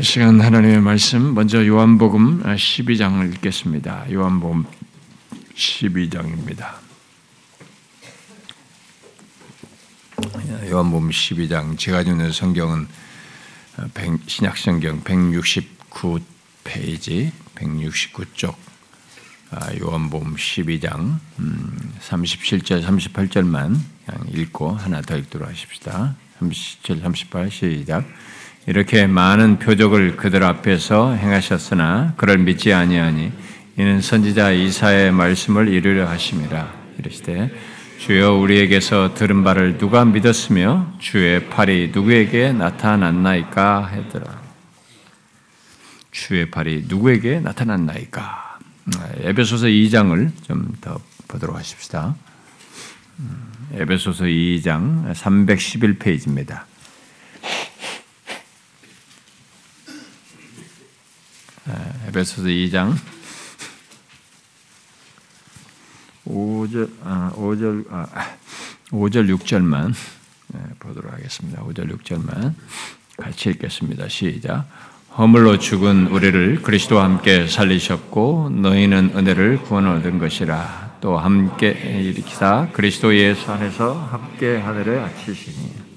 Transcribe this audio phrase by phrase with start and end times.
[0.00, 4.10] 이 시간 하나님의 말씀 먼저 요한복음 12장을 읽겠습니다.
[4.10, 4.64] 요한복음
[5.54, 6.76] 12장입니다.
[10.70, 12.88] 요한복음 12장 제가 주는 성경은
[14.26, 16.20] 신약 성경 169
[16.64, 18.54] 페이지 169쪽
[19.82, 21.18] 요한복음 12장
[22.00, 23.78] 37절 38절만
[24.32, 26.16] 읽고 하나 더 읽도록 하십시다.
[26.38, 28.06] 37, 38 시작.
[28.66, 33.32] 이렇게 많은 표적을 그들 앞에서 행하셨으나 그를 믿지 아니하니
[33.76, 37.50] 이는 선지자 이사의 말씀을 이루려 하심이라 이르시되
[37.98, 44.40] 주여 우리에게서 들은 바를 누가 믿었으며 주의 팔이 누구에게 나타났나이까 했더라.
[46.10, 48.58] 주의 팔이 누구에게 나타났나이까.
[49.20, 50.98] 에베소서 2장을 좀 더
[51.28, 52.16] 보도록 하십시다.
[53.74, 56.69] 에베소서 2장 311페이지입니다.
[62.08, 62.94] 에베소서 2장
[66.26, 68.06] 5절, 아, 5절, 아,
[68.90, 69.94] 5절 6절만
[70.78, 71.62] 보도록 하겠습니다.
[71.62, 72.54] 5절 6절만
[73.16, 74.08] 같이 읽겠습니다.
[74.08, 74.66] 시작.
[75.18, 83.14] 허물로 죽은 우리를 그리스도와 함께 살리셨고 너희는 은혜를 구원 얻은 것이라 또 함께 일으키사 그리스도
[83.16, 85.89] 예수 안에서 함께 하늘에 앉히시니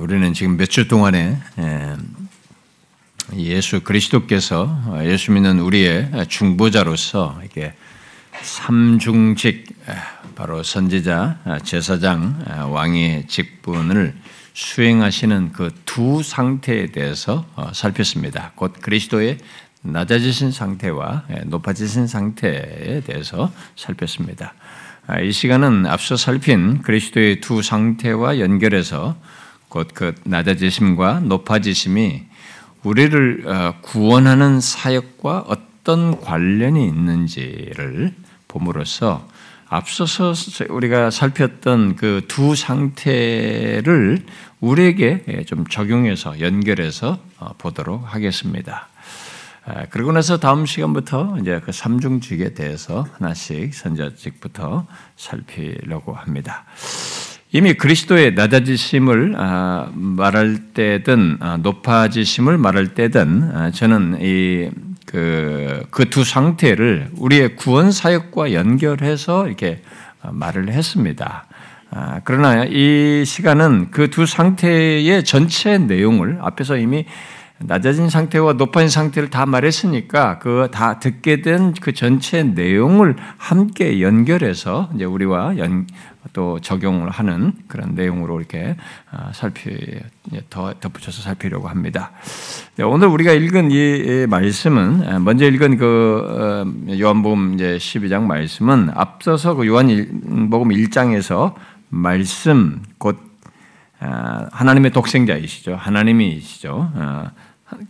[0.00, 1.96] 우리는 지금 몇 주 동안에 예,
[3.34, 7.74] 예수 그리스도께서 예수 믿는 우리의 중보자로서 이게
[8.40, 9.66] 삼중직
[10.36, 14.14] 바로 선지자, 제사장, 왕의 직분을
[14.54, 18.52] 수행하시는 그 두 상태에 대해서 어, 살폈습니다.
[18.54, 19.38] 곧 그리스도의
[19.82, 24.54] 낮아지신 상태와 높아지신 상태에 대해서 살폈습니다.
[25.08, 29.16] 아, 이 시간은 앞서 살핀 그리스도의 두 상태와 연결해서
[29.68, 32.22] 곧 그 낮아지심과 높아지심이
[32.84, 38.14] 우리를 어, 구원하는 사역과 어떤 관련이 있는지를
[38.48, 39.26] 봄으로써
[39.68, 40.32] 앞서서
[40.70, 44.24] 우리가 살폈던 그 두 상태를
[44.60, 48.88] 우리에게 좀 적용해서 연결해서 어, 보도록 하겠습니다.
[49.64, 54.86] 아, 그러고 나서 다음 시간부터 이제 그 삼중직에 대해서 하나씩 선자직부터
[55.16, 56.64] 살피려고 합니다.
[57.50, 64.70] 이미 그리스도의 낮아지심을 아, 말할 때든 아, 높아지심을 말할 때든 아, 저는 이
[65.08, 69.80] 그 그 두 상태를 우리의 구원 사역과 연결해서 이렇게
[70.22, 71.46] 말을 했습니다.
[72.24, 77.06] 그러나 이 시간은 그 두 상태의 전체 내용을 앞에서 이미
[77.60, 84.90] 낮아진 상태와 높아진 상태를 다 말했으니까 그 다 듣게 된 그 전체 내용을 함께 연결해서
[84.94, 85.86] 이제 우리와 연,
[86.32, 88.76] 또 적용을 하는 그런 내용으로 이렇게
[89.10, 90.00] 아, 살피
[90.50, 92.10] 더 덧붙여서 살피려고 합니다.
[92.76, 98.90] 네, 오늘 우리가 읽은 이 말씀은 아, 먼저 읽은 그 어, 요한복음 이제 12장 말씀은
[98.94, 101.54] 앞서서 그 요한복음 1장에서
[101.88, 103.27] 말씀 곧 아,
[103.98, 105.76] 하나님의 독생자이시죠.
[105.76, 106.92] 하나님이시죠.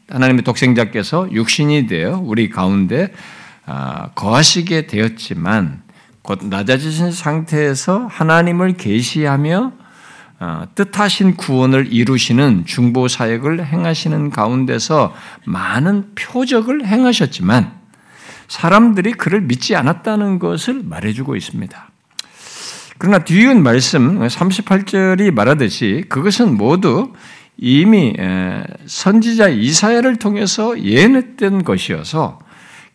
[0.08, 3.12] 하나님의 독생자께서 육신이 되어 우리 가운데
[4.14, 5.82] 거하시게 되었지만
[6.22, 9.72] 곧 낮아지신 상태에서 하나님을 계시하며
[10.40, 15.12] 어, 뜻하신 구원을 이루시는 중보 사역을 행하시는 가운데서
[15.44, 17.72] 많은 표적을 행하셨지만
[18.46, 21.88] 사람들이 그를 믿지 않았다는 것을 말해주고 있습니다.
[22.98, 27.12] 그러나 뒤은 말씀 38절이 말하듯이 그것은 모두
[27.56, 28.14] 이미
[28.86, 32.40] 선지자 이사야를 통해서 예언했던 것이어서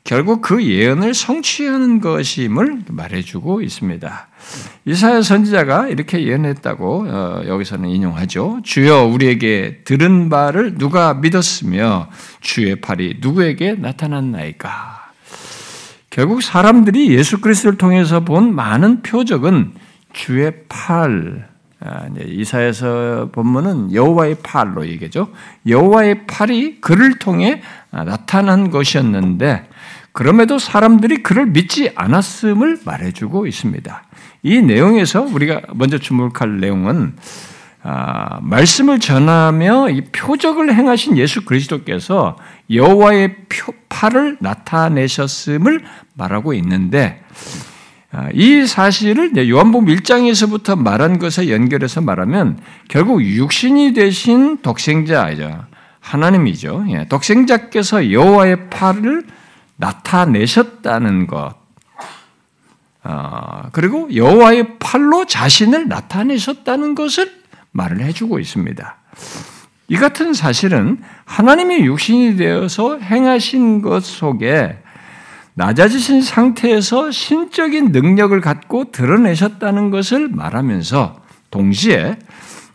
[0.03, 4.27] 결국 그 예언을 성취하는 것임을 말해주고 있습니다.
[4.83, 8.59] 이사야 선지자가 이렇게 예언했다고 어, 여기서는 인용하죠.
[8.63, 12.09] 주여 우리에게 들은 바를 누가 믿었으며
[12.41, 15.03] 주의 팔이 누구에게 나타났나이까.
[16.09, 19.71] 결국 사람들이 예수 그리스도를 통해서 본 많은 표적은
[20.13, 21.49] 주의 팔,
[21.79, 25.29] 아, 이사에서 본문은 여호와의 팔로 얘기죠.
[25.67, 27.61] 여호와의 팔이 그를 통해
[27.91, 29.67] 나타난 것이었는데
[30.13, 34.03] 그럼에도 사람들이 그를 믿지 않았음을 말해주고 있습니다.
[34.43, 37.15] 이 내용에서 우리가 먼저 주목할 내용은
[37.85, 42.37] 아, 말씀을 전하며 이 표적을 행하신 예수 그리스도께서
[42.71, 43.35] 여호와의
[43.89, 45.83] 팔을 나타내셨음을
[46.13, 47.72] 말하고 있는데 아,
[48.33, 55.65] 이 사실을 요한복음 1장에서부터 말한 것에 연결해서 말하면 결국 육신이 되신 독생자이죠.
[55.99, 56.85] 하나님이죠.
[56.89, 59.23] 예, 독생자께서 여호와의 팔을
[59.77, 61.55] 나타내셨다는 것,
[63.03, 67.31] 어, 그리고 여호와의 팔로 자신을 나타내셨다는 것을
[67.71, 68.97] 말을 해주고 있습니다.
[69.89, 74.77] 이 같은 사실은 하나님의 육신이 되어서 행하신 것 속에
[75.55, 81.21] 낮아지신 상태에서 신적인 능력을 갖고 드러내셨다는 것을 말하면서
[81.51, 82.17] 동시에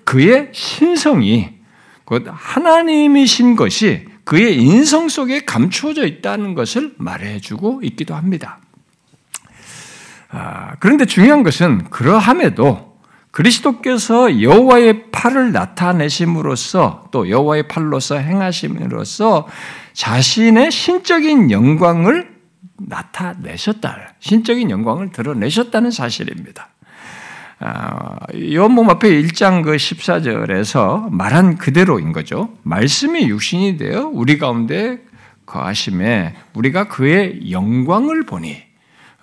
[0.04, 1.50] 그의 신성이
[2.04, 8.58] 곧 하나님이신 것이 그의 인성 속에 감추어져 있다는 것을 말해주고 있기도 합니다.
[10.30, 12.98] 아, 그런데 중요한 것은 그러함에도
[13.30, 19.46] 그리스도께서 여호와의 팔을 나타내심으로써 또 여호와의 팔로서 행하심으로써
[19.92, 22.37] 자신의 신적인 영광을
[22.78, 24.14] 나타내셨다.
[24.20, 26.68] 신적인 영광을 드러내셨다는 사실입니다.
[27.60, 32.56] 아, 요한복음 앞에 1장 그 14절에서 말한 그대로인 거죠.
[32.62, 35.00] 말씀이 육신이 되어 우리 가운데
[35.44, 38.62] 거하심에 우리가 그의 영광을 보니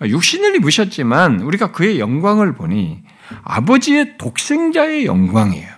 [0.02, 3.02] 육신을 입으셨지만 우리가 그의 영광을 보니
[3.42, 5.68] 아버지의 독생자의 영광이에요.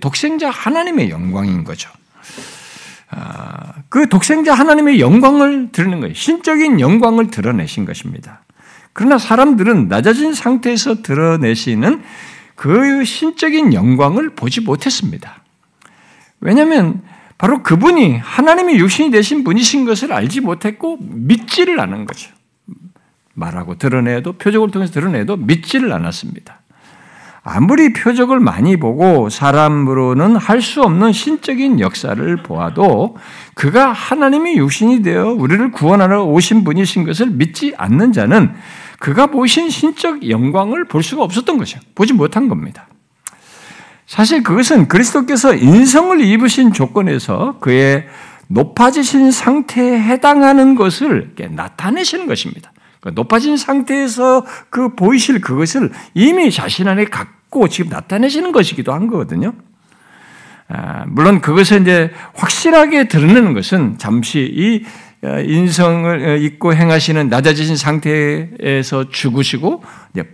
[0.00, 1.90] 독생자 하나님의 영광인 거죠.
[3.16, 6.14] 아, 그 독생자 하나님의 영광을 드러낸 거예요.
[6.14, 8.42] 신적인 영광을 드러내신 것입니다.
[8.92, 12.02] 그러나 사람들은 낮아진 상태에서 드러내시는
[12.54, 15.42] 그 신적인 영광을 보지 못했습니다.
[16.40, 17.02] 왜냐하면
[17.38, 22.30] 바로 그분이 하나님의 육신이 되신 분이신 것을 알지 못했고 믿지를 않은 거죠.
[23.34, 26.60] 말하고 드러내도 표적을 통해서 드러내도 믿지를 않았습니다.
[27.44, 33.16] 아무리 표적을 많이 보고 사람으로는 할 수 없는 신적인 역사를 보아도
[33.52, 38.54] 그가 하나님의 육신이 되어 우리를 구원하러 오신 분이신 것을 믿지 않는 자는
[38.98, 41.80] 그가 보신 신적 영광을 볼 수가 없었던 것이요.
[41.94, 42.88] 보지 못한 겁니다.
[44.06, 48.06] 사실 그것은 그리스도께서 인성을 입으신 조건에서 그의
[48.48, 52.72] 높아지신 상태에 해당하는 것을 나타내시는 것입니다.
[53.04, 59.52] 그 높아진 상태에서 그 보이실 그것을 이미 자신 안에 갖고 지금 나타내시는 것이기도 한 거거든요.
[60.68, 64.84] 아, 물론 그것을 이제 확실하게 드러내는 것은 잠시 이
[65.22, 69.84] 어, 인성을 입고 어, 행하시는 낮아지신 상태에서 죽으시고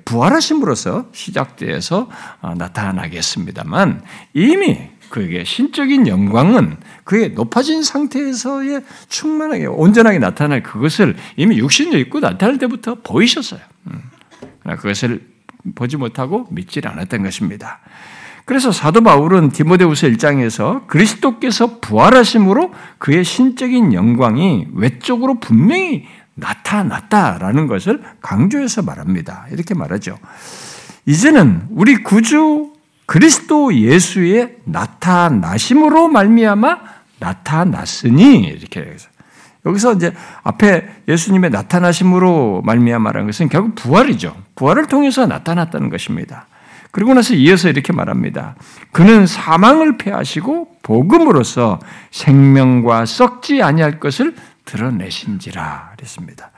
[0.04, 2.08] 부활하심으로써 시작돼서
[2.40, 4.02] 어, 나타나겠습니다만
[4.32, 12.58] 이미 그에게 신적인 영광은 그의 높아진 상태에서의 충만하게 온전하게 나타날 그것을 이미 육신도 있고 나타날
[12.58, 13.60] 때부터 보이셨어요.
[13.88, 14.02] 음.
[14.64, 15.26] 그것을
[15.74, 17.80] 보지 못하고 믿지 않았던 것입니다.
[18.44, 28.82] 그래서 사도 바울은 디모데후서 1장에서 그리스도께서 부활하심으로 그의 신적인 영광이 외적으로 분명히 나타났다라는 것을 강조해서
[28.82, 29.46] 말합니다.
[29.52, 30.18] 이렇게 말하죠.
[31.06, 32.69] 이제는 우리 구주
[33.10, 36.78] 그리스도 예수의 나타나심으로 말미암아
[37.18, 39.08] 나타났으니 이렇게 해서
[39.66, 40.14] 여기서 이제
[40.44, 44.36] 앞에 예수님의 나타나심으로 말미암아라는 것은 결국 부활이죠.
[44.54, 46.46] 부활을 통해서 나타났다는 것입니다.
[46.92, 48.54] 그리고 나서 이어서 이렇게 말합니다.
[48.92, 51.80] 그는 사망을 패하시고 복음으로써
[52.12, 54.36] 생명과 썩지 아니할 것을
[54.66, 56.52] 드러내신지라 그랬습니다.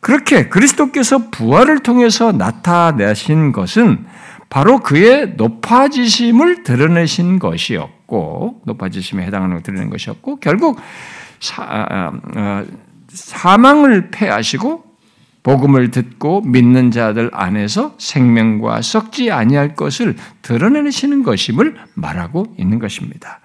[0.00, 4.06] 그렇게 그리스도께서 부활을 통해서 나타내신 것은
[4.48, 10.78] 바로 그의 높아지심을 드러내신 것이었고, 높아지심에 해당하는 걸 드러낸 것이었고, 결국
[11.40, 12.64] 사, 아, 아,
[13.08, 14.84] 사망을 패하시고
[15.42, 23.40] 복음을 듣고 믿는 자들 안에서 생명과 썩지 아니할 것을 드러내시는 것임을 말하고 있는 것입니다.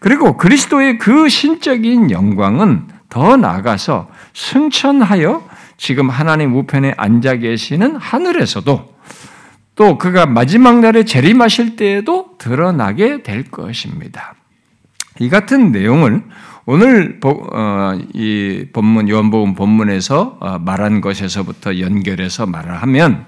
[0.00, 8.97] 그리고 그리스도의 그 신적인 영광은 더 나아가서 승천하여 지금 하나님 우편에 앉아 계시는 하늘에서도
[9.78, 14.34] 또 그가 마지막 날에 재림하실 때에도 드러나게 될 것입니다.
[15.20, 16.24] 이 같은 내용을
[16.66, 23.24] 오늘 어, 이 본문 요한복음 본문에서 어, 말한 것에서부터 연결해서 말을 하면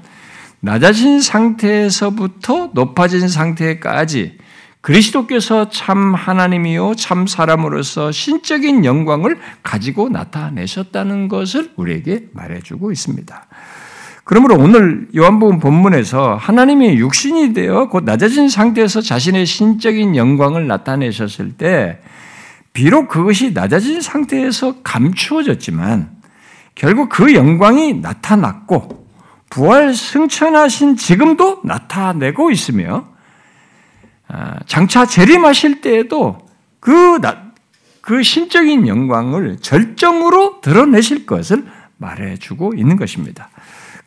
[0.58, 4.38] 낮아진 상태에서부터 높아진 상태까지
[4.80, 13.46] 그리스도께서 참 하나님이요 참 사람으로서 신적인 영광을 가지고 나타내셨다는 것을 우리에게 말해주고 있습니다.
[14.30, 22.00] 그러므로 오늘 요한복음 본문에서 하나님이 육신이 되어 곧 낮아진 상태에서 자신의 신적인 영광을 나타내셨을 때
[22.72, 26.10] 비록 그것이 낮아진 상태에서 감추어졌지만
[26.76, 29.04] 결국 그 영광이 나타났고
[29.50, 33.08] 부활 승천하신 지금도 나타내고 있으며
[34.28, 36.38] 아, 장차 재림하실 때에도
[36.78, 37.18] 그,
[38.00, 41.64] 그 신적인 영광을 절정으로 드러내실 것을
[41.96, 43.49] 말해주고 있는 것입니다.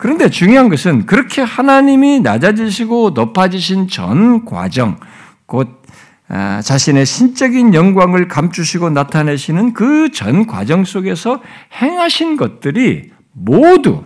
[0.03, 4.99] 그런데 중요한 것은 그렇게 하나님이 낮아지시고 높아지신 전 과정,
[5.45, 5.81] 곧
[6.27, 11.41] 아, 자신의 신적인 영광을 감추시고 나타내시는 그 전 과정 속에서
[11.81, 14.03] 행하신 것들이 모두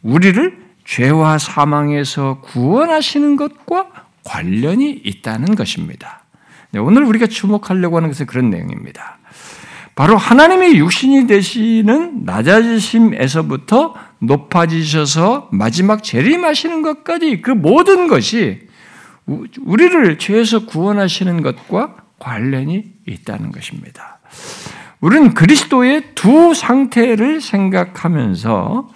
[0.00, 3.88] 우리를 죄와 사망에서 구원하시는 것과
[4.24, 6.24] 관련이 있다는 것입니다.
[6.70, 9.18] 네, 오늘 우리가 주목하려고 하는 것은 그런 내용입니다.
[9.94, 18.60] 바로 하나님의 육신이 되시는 낮아지심에서부터 높아지셔서 마지막 재림하시는 것까지 그 모든 것이
[19.26, 24.20] 우리를 죄에서 구원하시는 것과 관련이 있다는 것입니다.
[25.00, 28.88] 우리는 그리스도의 두 상태를 생각하면서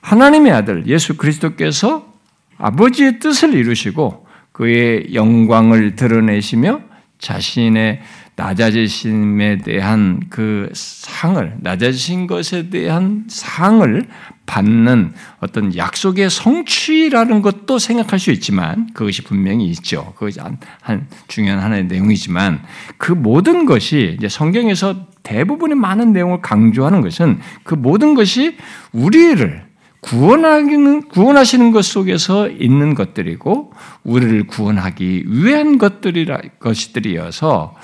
[0.00, 2.10] 하나님의 아들 예수 그리스도께서
[2.56, 6.80] 아버지의 뜻을 이루시고 그의 영광을 드러내시며
[7.18, 8.00] 자신의
[8.36, 14.06] 낮아지심에 대한 그 상을, 낮아지신 것에 대한 상을
[14.48, 20.14] 받는 어떤 약속의 성취라는 것도 생각할 수 있지만 그것이 분명히 있죠.
[20.14, 22.62] 그것이 한, 한 중요한 하나의 내용이지만
[22.96, 28.56] 그 모든 것이 이제 성경에서 대부분의 많은 내용을 강조하는 것은 그 모든 것이
[28.92, 29.68] 우리를
[30.00, 33.72] 구원하기는 구원하시는 것 속에서 있는 것들이고
[34.04, 37.74] 우리를 구원하기 위한 것들이라 것들이어서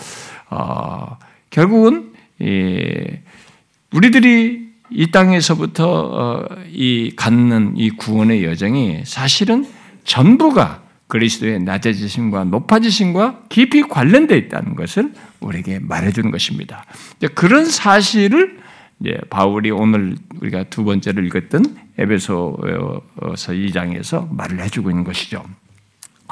[0.48, 1.18] 어,
[1.50, 3.22] 결국은 예,
[3.92, 4.63] 우리들이
[4.94, 9.66] 이 땅에서부터 어, 이 갖는 이 구원의 여정이 사실은
[10.04, 16.84] 전부가 그리스도의 낮아지심과 높아지심과 깊이 관련되어 있다는 것을 우리에게 말해주는 것입니다.
[17.34, 18.58] 그런 사실을
[19.30, 22.56] 바울이 오늘 우리가 두 번째로 읽었던 에베소서
[23.34, 25.44] 2장에서 말을 해주고 있는 것이죠.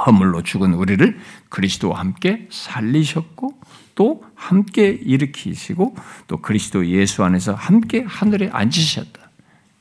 [0.07, 3.55] 허물로 죽은 우리를 그리스도와 함께 살리셨고
[3.95, 5.97] 또 함께 일으키시고
[6.27, 9.21] 또 그리스도 예수 안에서 함께 하늘에 앉으셨다.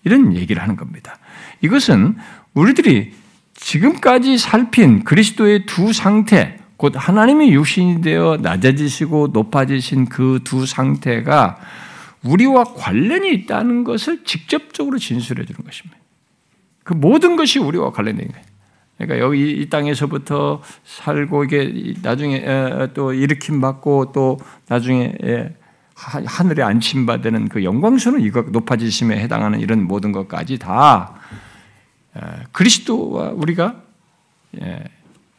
[0.04, 1.18] 이런 얘기를 하는 겁니다.
[1.62, 2.18] 이것은
[2.54, 3.14] 우리들이
[3.54, 11.58] 지금까지 살핀 그리스도의 두 상태, 곧 하나님의 육신이 되어 낮아지시고 높아지신 그 두 상태가
[12.24, 15.98] 우리와 관련이 있다는 것을 직접적으로 진술해 주는 것입니다.
[16.84, 18.46] 그 모든 것이 우리와 관련된 거예요.
[19.06, 22.46] 그러니까 여기 이 땅에서부터 살고 이게 나중에
[22.94, 25.14] 또 일으킴 받고 또 나중에
[25.94, 31.14] 하늘에 안침 받는 그 영광스러운 이거 높아지심에 해당하는 이런 모든 것까지 다
[32.52, 33.82] 그리스도와 우리가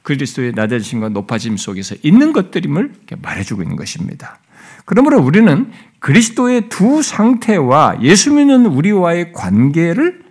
[0.02, 4.38] 그리스도의 낮아지심과 높아짐 속에서 있는 것들임을 말해주고 있는 것입니다.
[4.84, 10.22] 그러므로 우리는 그리스도의 두 상태와 예수 믿는 우리와의 관계를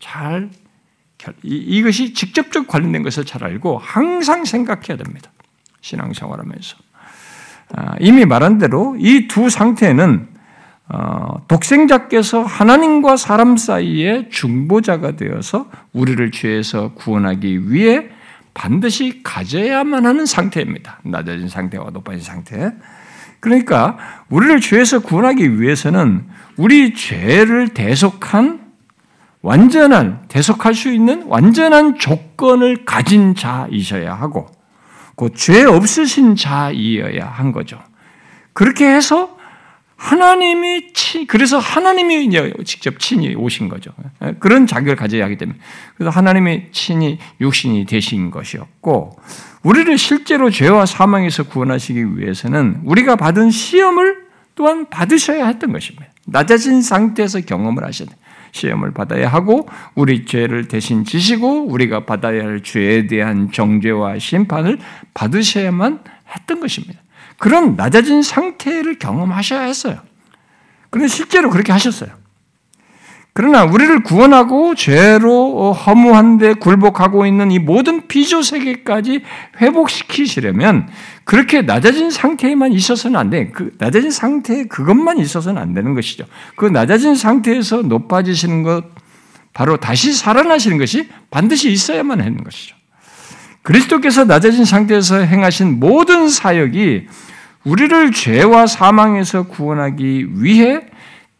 [0.00, 0.50] 잘
[1.42, 5.30] 이것이 직접적 관련된 것을 잘 알고 항상 생각해야 됩니다.
[5.80, 6.76] 신앙생활하면서
[7.76, 10.28] 아, 이미 말한 대로 이 두 상태는
[10.92, 18.08] 어, 독생자께서 하나님과 사람 사이에 중보자가 되어서 우리를 죄에서 구원하기 위해
[18.54, 20.98] 반드시 가져야만 하는 상태입니다.
[21.04, 22.72] 낮아진 상태와 높아진 상태.
[23.38, 23.98] 그러니까
[24.28, 26.24] 우리를 죄에서 구원하기 위해서는
[26.56, 28.69] 우리 죄를 대속한
[29.42, 34.48] 완전한 대속할 수 있는 완전한 조건을 가진 자이셔야 하고
[35.16, 37.78] 그죄 없으신 자이어야 한 거죠.
[38.52, 39.38] 그렇게 해서
[39.96, 42.30] 하나님이 치, 그래서 하나님이
[42.64, 43.90] 직접 친히 오신 거죠.
[44.38, 45.58] 그런 자격을 가져야 하기 때문에.
[45.94, 49.18] 그래서 하나님이 친히 육신이 되신 것이었고,
[49.62, 56.06] 우리를 실제로 죄와 사망에서 구원하시기 위해서는 우리가 받은 시험을 또한 받으셔야 했던 것입니다.
[56.24, 58.18] 낮아진 상태에서 경험을 하셔야 돼요.
[58.52, 64.78] 시험을 받아야 하고 우리 죄를 대신 지시고 우리가 받아야 할 죄에 대한 정죄와 심판을
[65.14, 66.00] 받으셔야만
[66.34, 67.00] 했던 것입니다.
[67.38, 70.00] 그런 낮아진 상태를 경험하셔야 했어요.
[70.90, 72.19] 그런데 실제로 그렇게 하셨어요.
[73.32, 79.22] 그러나 우리를 구원하고 죄로 허무한데 굴복하고 있는 이 모든 피조 세계까지
[79.60, 80.88] 회복시키시려면
[81.24, 83.50] 그렇게 낮아진 상태에만 있어서는 안 돼.
[83.50, 86.24] 그 낮아진 상태 그것만 있어서는 안 되는 것이죠.
[86.56, 88.84] 그 낮아진 상태에서 높아지시는 것
[89.52, 92.74] 바로 다시 살아나시는 것이 반드시 있어야만 하는 것이죠.
[93.62, 97.06] 그리스도께서 낮아진 상태에서 행하신 모든 사역이
[97.64, 100.80] 우리를 죄와 사망에서 구원하기 위해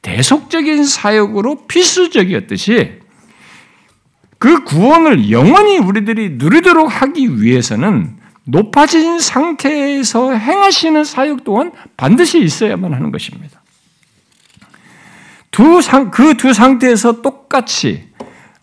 [0.02, 3.00] 대속적인 사역으로 필수적이었듯이
[4.38, 13.12] 그 구원을 영원히 우리들이 누리도록 하기 위해서는 높아진 상태에서 행하시는 사역 또한 반드시 있어야만 하는
[13.12, 13.62] 것입니다.
[15.50, 18.08] 두 상, 그 두 상태에서 똑같이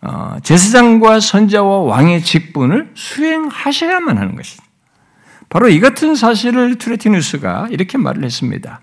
[0.01, 4.65] 어, 제사장과 선자와 왕의 직분을 수행하셔야만 하는 것입니다.
[5.49, 8.81] 바로 이 같은 사실을 트레티누스가 이렇게 말을 했습니다.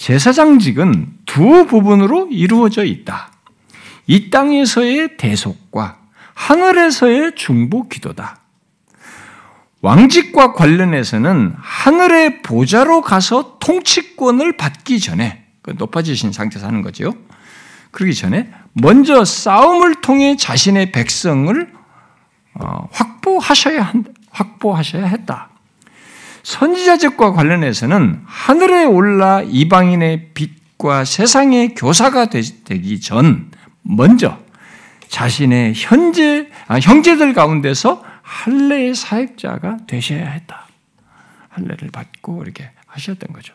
[0.00, 3.30] 제사장직은 두 부분으로 이루어져 있다.
[4.06, 5.98] 이 땅에서의 대속과
[6.32, 8.40] 하늘에서의 중보 기도다.
[9.82, 17.12] 왕직과 관련해서는 하늘의 보좌로 가서 통치권을 받기 전에 그 높아지신 상태에서 하는 거죠.
[17.90, 21.72] 그러기 전에 먼저 싸움을 통해 자신의 백성을
[22.54, 25.49] 어, 확보하셔야 한, 확보하셔야 했다.
[26.42, 33.50] 선지자적과 관련해서는 하늘에 올라 이방인의 빛과 세상의 교사가 되기 전
[33.82, 34.38] 먼저
[35.08, 40.68] 자신의 현재 아, 형제들 가운데서 할례의 사역자가 되셔야 했다.
[41.48, 43.54] 할례를 받고 이렇게 하셨던 거죠.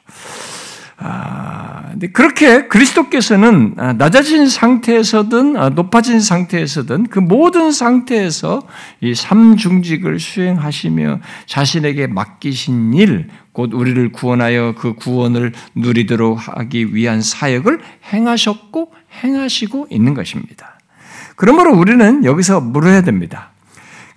[0.97, 8.61] 아, 근데 그렇게 그리스도께서는 아, 낮아진 상태에서든 아, 높아진 상태에서든 그 모든 상태에서
[9.01, 17.79] 이 삼중직을 수행하시며 자신에게 맡기신 일, 곧 우리를 구원하여 그 구원을 누리도록 하기 위한 사역을
[18.13, 18.91] 행하셨고
[19.23, 20.79] 행하시고 있는 것입니다.
[21.35, 23.51] 그러므로 우리는 여기서 물어야 됩니다.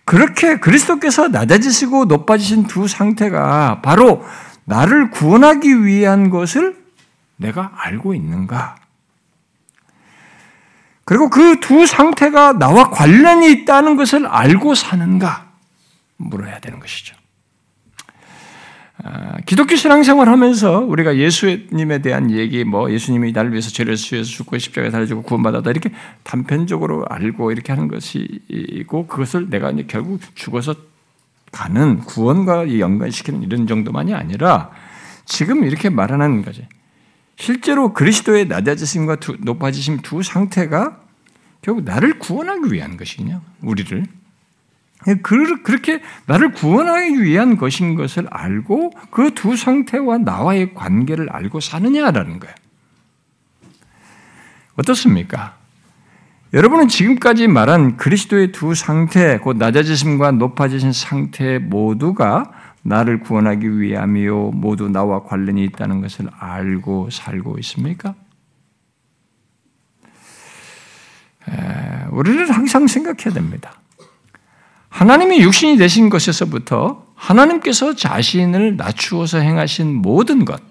[0.05, 4.25] 그렇게 그리스도께서 낮아지시고 높아지신 두 상태가 바로
[4.69, 6.77] 나를 구원하기 위한 것을
[7.37, 8.77] 내가 알고 있는가?
[11.05, 15.49] 그리고 그 두 상태가 나와 관련이 있다는 것을 알고 사는가?
[16.19, 17.17] 물어야 되는 것이죠.
[19.03, 24.59] 아, 기독교 신앙생활 하면서 우리가 예수님에 대한 얘기, 뭐 예수님이 나를 위해서 죄를 수해서 죽고
[24.59, 25.93] 십자가에 달려주고 구원받았다 이렇게
[26.25, 30.75] 단편적으로 알고 이렇게 하는 것이고 그것을 내가 이제 결국 죽어서
[31.53, 34.71] 가는 구원과 연관시키는 이런 정도만이 아니라
[35.25, 36.67] 지금 이렇게 말하는 거지.
[37.37, 41.01] 실제로 그리스도의 낮아지심과 두, 높아지심 두 상태가
[41.63, 44.05] 결국 나를 구원하기 위한 것이냐, 우리를.
[45.23, 52.55] 그렇게 나를 구원하기 위한 것인 것을 알고 그 두 상태와 나와의 관계를 알고 사느냐라는 거예요.
[54.75, 55.57] 어떻습니까?
[56.55, 62.51] 여러분은 지금까지 말한 그리스도의 두 상태, 곧 낮아지심과 높아지신 상태 모두가
[62.83, 68.15] 나를 구원하기 위함이요, 모두 나와 관련이 있다는 것을 알고 살고 있습니까?
[72.11, 73.73] 우리는 항상 생각해야 됩니다.
[74.89, 80.63] 하나님이 육신이 되신 것에서부터 하나님께서 자신을 낮추어서 행하신 모든 것,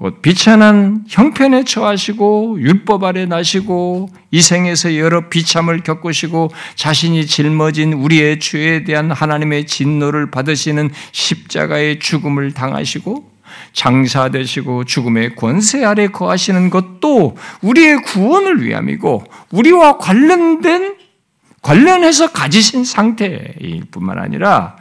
[0.00, 8.40] 곧 비천한 형편에 처하시고 율법 아래 나시고 이 생에서 여러 비참을 겪으시고 자신이 짊어진 우리의
[8.40, 13.30] 죄에 대한 하나님의 진노를 받으시는 십자가의 죽음을 당하시고
[13.74, 20.96] 장사되시고 죽음의 권세 아래 거하시는 것도 우리의 구원을 위함이고 우리와 관련된
[21.60, 24.76] 관련해서 가지신 상태일 뿐만 아니라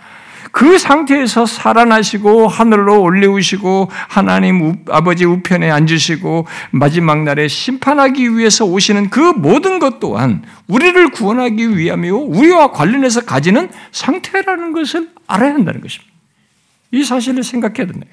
[0.60, 9.22] 그 상태에서 살아나시고 하늘로 올리우시고 하나님 아버지 우편에 앉으시고 마지막 날에 심판하기 위해서 오시는 그
[9.22, 16.14] 모든 것 또한 우리를 구원하기 위함이요 우리와 관련해서 가지는 상태라는 것을 알아야 한다는 것입니다.
[16.92, 18.06] 이 사실을 생각해야 된다.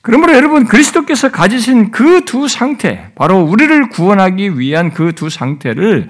[0.00, 6.08] 그러므로 여러분 그리스도께서 가지신 그 두 상태, 바로 우리를 구원하기 위한 그 두 상태를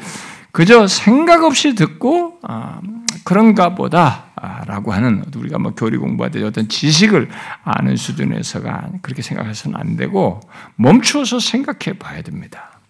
[0.50, 2.80] 그저 생각 없이 듣고 아,
[3.24, 4.31] 그런가 보다
[4.66, 7.28] 라고 하는 우리가 뭐 교리 공부할 어떤 지식을
[7.62, 10.40] 아는 수준에서가 그렇게 생각해서는 안 되고
[10.74, 12.80] 멈추어서 생각해 봐야 됩니다.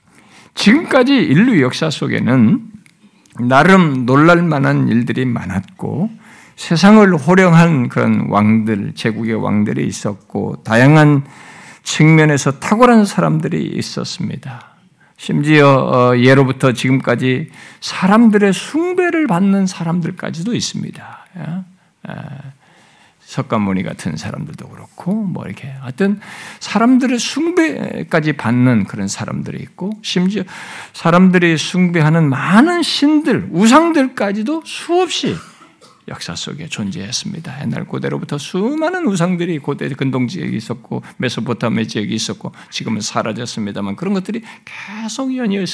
[0.54, 2.60] 지금까지 인류 역사 속에는
[3.40, 6.10] 나름 놀랄 만한 일들이 많았고
[6.56, 11.24] 세상을 호령한 그런 왕들, 제국의 왕들이 있었고 다양한
[11.82, 14.76] 측면에서 탁월한 사람들이 있었습니다.
[15.16, 21.21] 심지어 어, 예로부터 지금까지 사람들의 숭배를 받는 사람들까지도 있습니다.
[21.36, 21.64] 예?
[23.20, 26.20] 석가모니 같은 사람들도 그렇고 뭐 이렇게 하여튼
[26.60, 30.42] 사람들의 숭배까지 받는 그런 사람들이 있고 심지어
[30.92, 35.36] 사람들이 숭배하는 많은 신들 우상들까지도 수없이
[36.08, 37.62] 역사 속에 존재했습니다.
[37.62, 44.42] 옛날 고대로부터 수많은 우상들이 고대 근동 지역에 있었고 메소포타미아 지역에 있었고 지금은 사라졌습니다만 그런 것들이
[44.64, 45.68] 계속 연이어 있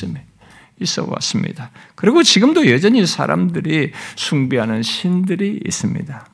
[0.81, 1.71] 어 왔습니다.
[1.95, 6.27] 그리고 지금도 여전히 사람들이 숭배하는 신들이 있습니다.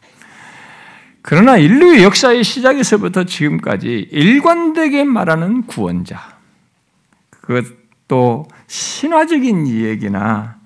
[1.23, 6.37] 그러나 인류의 역사의 시작에서부터 지금까지 일관되게 말하는 구원자,
[7.31, 10.57] 그것도 신화적인 이야기나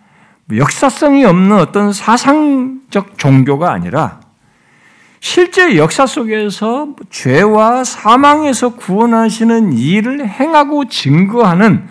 [0.57, 4.21] 역사성이 없는 어떤 사상적 종교가 아니라
[5.21, 11.87] 실제 역사 속에서 죄와 사망에서 구원하시는 일을 행하고 증거하는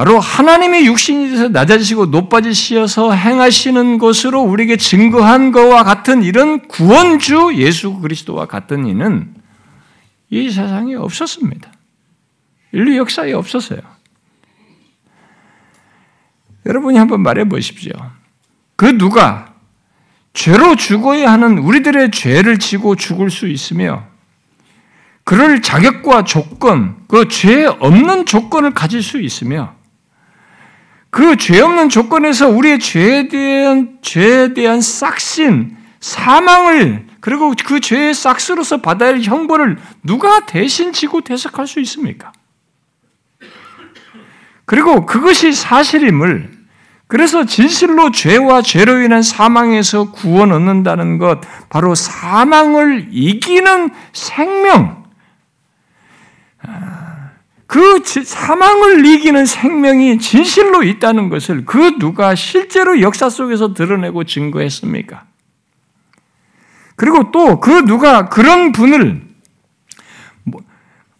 [0.00, 7.92] 바로 하나님의 육신이 돼서 낮아지시고 높아지시어서 행하시는 것으로 우리에게 증거한 것과 같은 이런 구원주 예수
[7.98, 9.34] 그리스도와 같은 이는
[10.30, 11.70] 이 세상에 없었습니다.
[12.72, 13.80] 인류 역사에 없었어요.
[16.64, 17.92] 여러분이 한번 말해 보십시오.
[18.76, 19.52] 그 누가
[20.32, 24.06] 죄로 죽어야 하는 우리들의 죄를 지고 죽을 수 있으며
[25.24, 29.78] 그럴 자격과 조건, 그 죄 없는 조건을 가질 수 있으며
[31.10, 38.78] 그 죄 없는 조건에서 우리의 죄에 대한 죄에 대한 싹신, 사망을 그리고 그 죄의 싹스로서
[38.80, 42.32] 받아야 할 형벌을 누가 대신 지고 대석할 수 있습니까?
[44.64, 46.60] 그리고 그것이 사실임을
[47.08, 54.99] 그래서 진실로 죄와 죄로 인한 사망에서 구원 얻는다는 것, 바로 사망을 이기는 생명,
[57.70, 65.22] 그 사망을 이기는 생명이 진실로 있다는 것을 그 누가 실제로 역사 속에서 드러내고 증거했습니까?
[66.96, 69.22] 그리고 또 그 누가 그런 분을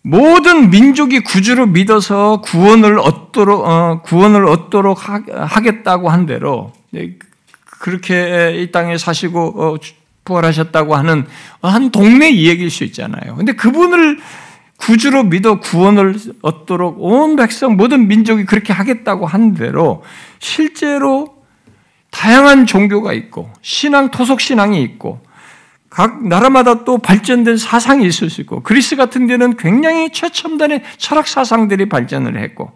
[0.03, 7.17] 모든 민족이 구주로 믿어서 구원을 얻도록 어, 구원을 얻도록 하 겠다고 한 대로 예,
[7.65, 9.77] 그렇게 이 땅에 사시고 어,
[10.25, 11.27] 부활하셨다고 하는
[11.63, 13.37] 한 동네 이야기일 수 있잖아요.
[13.37, 14.19] 근데 그분을
[14.81, 20.03] 구주로 믿어 구원을 얻도록 온 백성 모든 민족이 그렇게 하겠다고 한 대로
[20.39, 21.37] 실제로
[22.11, 25.21] 다양한 종교가 있고 신앙 토속 신앙이 있고
[25.91, 31.89] 각 나라마다 또 발전된 사상이 있을 수 있고 그리스 같은 데는 굉장히 최첨단의 철학 사상들이
[31.89, 32.73] 발전을 했고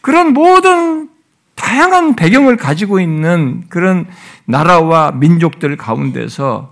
[0.00, 1.08] 그런 모든
[1.54, 4.06] 다양한 배경을 가지고 있는 그런
[4.46, 6.70] 나라와 민족들 가운데서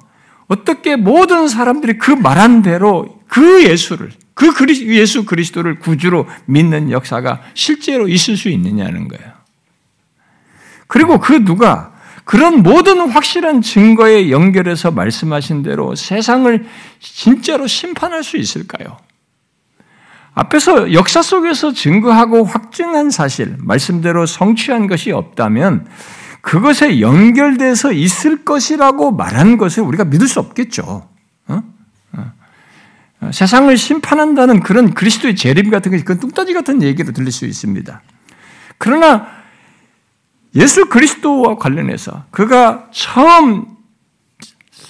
[0.48, 4.52] 어떻게 모든 사람들이 그 말한 대로 그 예수를 그
[4.86, 9.32] 예수 그리스도를 구주로 믿는 역사가 실제로 있을 수 있느냐는 거예요.
[10.86, 11.92] 그리고 그 누가
[12.24, 16.66] 그런 모든 확실한 증거에 연결해서 말씀하신 대로 세상을
[17.00, 18.98] 진짜로 심판할 수 있을까요?
[20.32, 25.86] 앞에서 역사 속에서 증거하고 확증한 사실, 말씀대로 성취한 것이 없다면
[26.40, 31.08] 그것에 연결돼서 있을 것이라고 말한 것을 우리가 믿을 수 없겠죠.
[31.48, 31.62] 어?
[33.24, 33.32] 어.
[33.32, 38.02] 세상을 심판한다는 그런 그리스도의 재림 같은 것이 그 뚱따지 같은 얘기로 들릴 수 있습니다.
[38.78, 39.26] 그러나
[40.54, 43.73] 예수 그리스도와 관련해서 그가 처음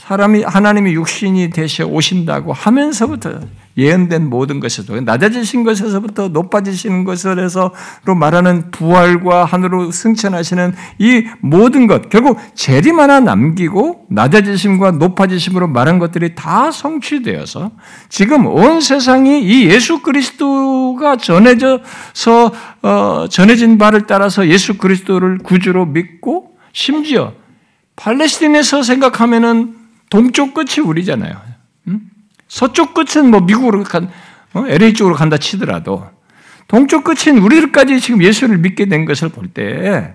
[0.07, 3.41] 사람이 하나님이 육신이 되셔 오신다고 하면서부터
[3.79, 7.71] 예언된 모든 것에도 낮아지신 것에서부터 높아지시는 것에서로
[8.15, 16.35] 말하는 부활과 하늘로 승천하시는 이 모든 것 결국 재림 하나 남기고 낮아지심과 높아지심으로 말한 것들이
[16.35, 17.71] 다 성취되어서
[18.11, 26.59] 지금 온 세상이 이 예수 그리스도가 전해져서 어, 전해진 바를 따라서 예수 그리스도를 구주로 믿고
[26.75, 27.33] 심지어
[27.97, 31.41] 팔레스틴에서 생각하면은 동쪽 끝이 우리잖아요.
[32.49, 34.11] 서쪽 끝은 뭐 미국으로 간,
[34.53, 34.65] 어?
[34.67, 36.09] LA 쪽으로 간다 치더라도
[36.69, 40.15] 동쪽 끝인 우리들까지 지금 예수를 믿게 된 것을 볼 때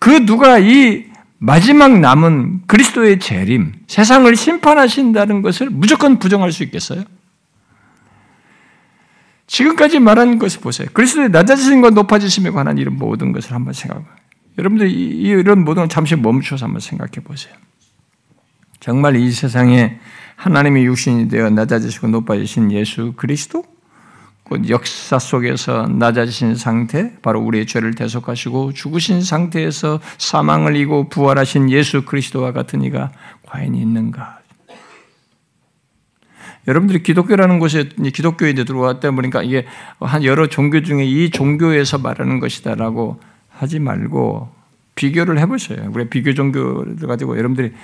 [0.00, 1.06] 그 누가 이
[1.38, 7.02] 마지막 남은 그리스도의 재림, 세상을 심판하신다는 것을 무조건 부정할 수 있겠어요?
[9.46, 10.88] 지금까지 말한 것을 보세요.
[10.92, 14.18] 그리스도의 낮아지심과 높아지심에 관한 이런 모든 것을 한번 생각해 보세요.
[14.58, 17.54] 여러분들 이런 모든 걸 잠시 멈춰서 한번 생각해 보세요.
[18.80, 19.98] 정말 이 세상에
[20.36, 23.64] 하나님의 육신이 되어 낮아지시고 높아지신 예수 그리스도,
[24.44, 32.04] 곧 역사 속에서 낮아지신 상태, 바로 우리의 죄를 대속하시고 죽으신 상태에서 사망을 이고 부활하신 예수
[32.04, 33.10] 그리스도와 같은 이가
[33.46, 34.38] 과연 있는가?
[36.68, 39.66] 여러분들이 기독교라는 곳에 기독교에 들어왔다 보니까 이게
[40.00, 44.50] 한 여러 종교 중에 이 종교에서 말하는 것이다라고 하지 말고
[44.94, 45.90] 비교를 해보세요.
[45.92, 47.78] 우리 비교 종교를 가지고 여러분들이 뭐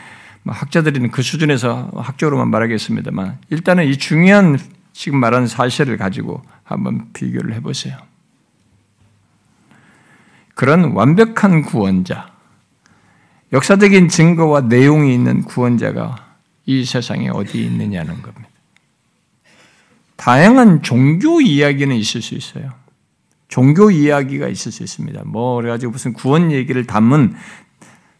[0.52, 4.58] 학자들은 그 수준에서 학적으로만 말하겠습니다만 일단은 이 중요한
[4.92, 7.96] 지금 말하는 사실을 가지고 한번 비교를 해보세요.
[10.54, 12.32] 그런 완벽한 구원자,
[13.52, 16.16] 역사적인 증거와 내용이 있는 구원자가
[16.66, 18.48] 이 세상에 어디 있느냐는 겁니다.
[20.16, 22.70] 다양한 종교 이야기는 있을 수 있어요.
[23.48, 25.22] 종교 이야기가 있을 수 있습니다.
[25.26, 27.34] 뭐 그래가지고 무슨 구원 얘기를 담은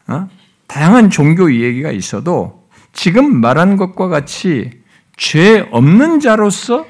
[0.09, 0.29] 어?
[0.75, 4.73] 다양한 종교 얘기가 있어도 지금 말한 것과 같이
[5.17, 6.85] 죄 없는 자로서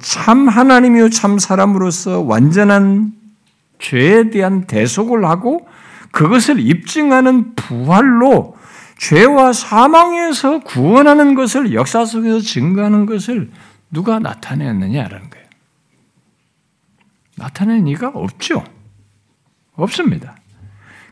[0.00, 3.14] 참 하나님이요 참 사람으로서 완전한
[3.78, 5.66] 죄에 대한 대속을 하고
[6.12, 8.54] 그것을 입증하는 부활로
[8.98, 13.50] 죄와 사망에서 구원하는 것을 역사 속에서 증거하는 것을
[13.90, 15.46] 누가 나타냈느냐라는 거예요.
[17.34, 18.62] 나타낸 이가 없죠.
[19.72, 20.37] 없습니다.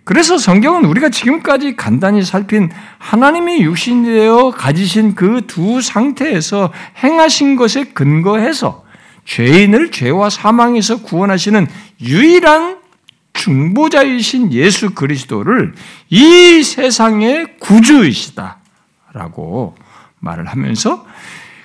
[0.07, 8.85] 그래서 성경은 우리가 지금까지 간단히 살핀 하나님의 육신되어 가지신 그 두 상태에서 행하신 것에 근거해서
[9.25, 11.67] 죄인을 죄와 사망에서 구원하시는
[12.03, 12.79] 유일한
[13.33, 15.75] 중보자이신 예수 그리스도를
[16.09, 18.55] 이 세상의 구주이시다라고
[20.21, 21.05] 말을 하면서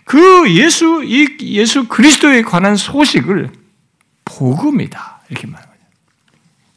[0.03, 3.51] 그 예수 이 예수 그리스도에 관한 소식을
[4.25, 5.71] 복음이다 이렇게 말합니다.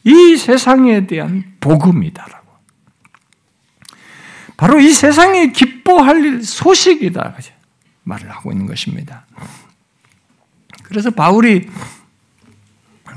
[0.04, 2.44] 이 세상에 대한 복음이다라고.
[4.58, 7.34] 바로 이 세상이 기뻐할 소식이다
[8.02, 9.26] 말을 하고 있는 것입니다.
[10.82, 11.66] 그래서 바울이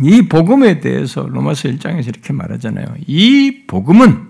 [0.01, 2.95] 이 복음에 대해서 로마서 1장에서 이렇게 말하잖아요.
[3.05, 4.27] 이 복음은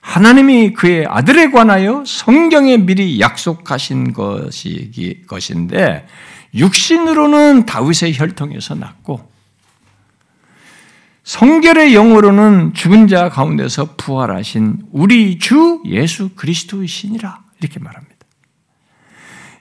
[0.00, 6.06] 하나님이 그의 아들에 관하여 성경에 미리 약속하신 것이, 것인데,
[6.54, 9.33] 육신으로는 다윗의 혈통에서 났고,
[11.24, 17.42] 성결의 영으로는 죽은 자 가운데서 부활하신 우리 주 예수 그리스도이시니라.
[17.60, 18.14] 이렇게 말합니다.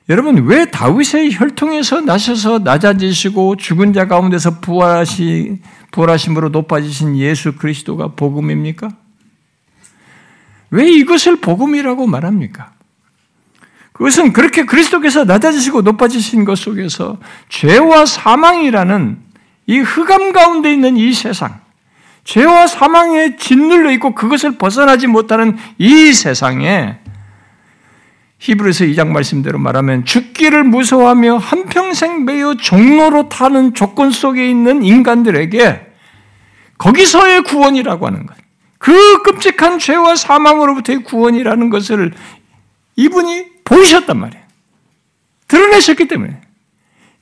[0.10, 8.90] 여러분, 왜 다윗의 혈통에서 나셔서 낮아지시고 죽은 자 가운데서 부활하시, 부활하심으로 높아지신 예수 그리스도가 복음입니까?
[10.72, 12.74] 왜 이것을 복음이라고 말합니까?
[13.94, 19.33] 그것은 그렇게 그리스도께서 낮아지시고 높아지신 것 속에서 죄와 사망이라는
[19.66, 21.62] 이 흑암 가운데 있는 이 세상,
[22.24, 26.98] 죄와 사망에 짓눌려 있고 그것을 벗어나지 못하는 이 세상에
[28.40, 35.94] 히브리서 2장 말씀대로 말하면 죽기를 무서워하며 한평생 매여 종로로 타는 조건 속에 있는 인간들에게
[36.78, 38.36] 거기서의 구원이라고 하는 것.
[38.80, 42.12] 그 끔찍한 죄와 사망으로부터의 구원이라는 것을
[42.98, 44.44] 이분이 보이셨단 말이에요.
[45.48, 46.42] 드러내셨기 때문에.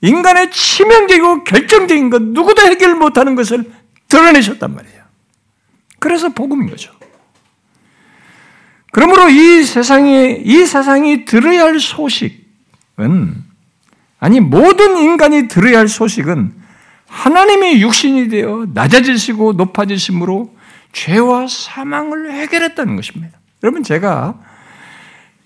[0.01, 3.71] 인간의 치명적이고 결정적인 것, 누구도 해결 못하는 것을
[4.07, 5.01] 드러내셨단 말이에요.
[5.99, 6.91] 그래서 복음인 거죠.
[8.91, 13.43] 그러므로 이 세상에, 이 세상이 들어야 할 소식은,
[14.19, 16.53] 아니, 모든 인간이 들어야 할 소식은
[17.07, 20.55] 하나님의 육신이 되어 낮아지시고 높아지심으로
[20.93, 23.39] 죄와 사망을 해결했다는 것입니다.
[23.63, 24.39] 여러분, 제가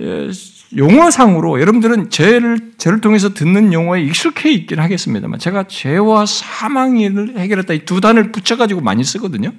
[0.02, 0.30] 예,
[0.76, 7.86] 용어상으로 여러분들은 죄를, 죄를 통해서 듣는 용어에 익숙해 있긴 하겠습니다만 제가 죄와 사망을 해결했다 이
[7.86, 9.52] 두 단을 붙여가지고 많이 쓰거든요.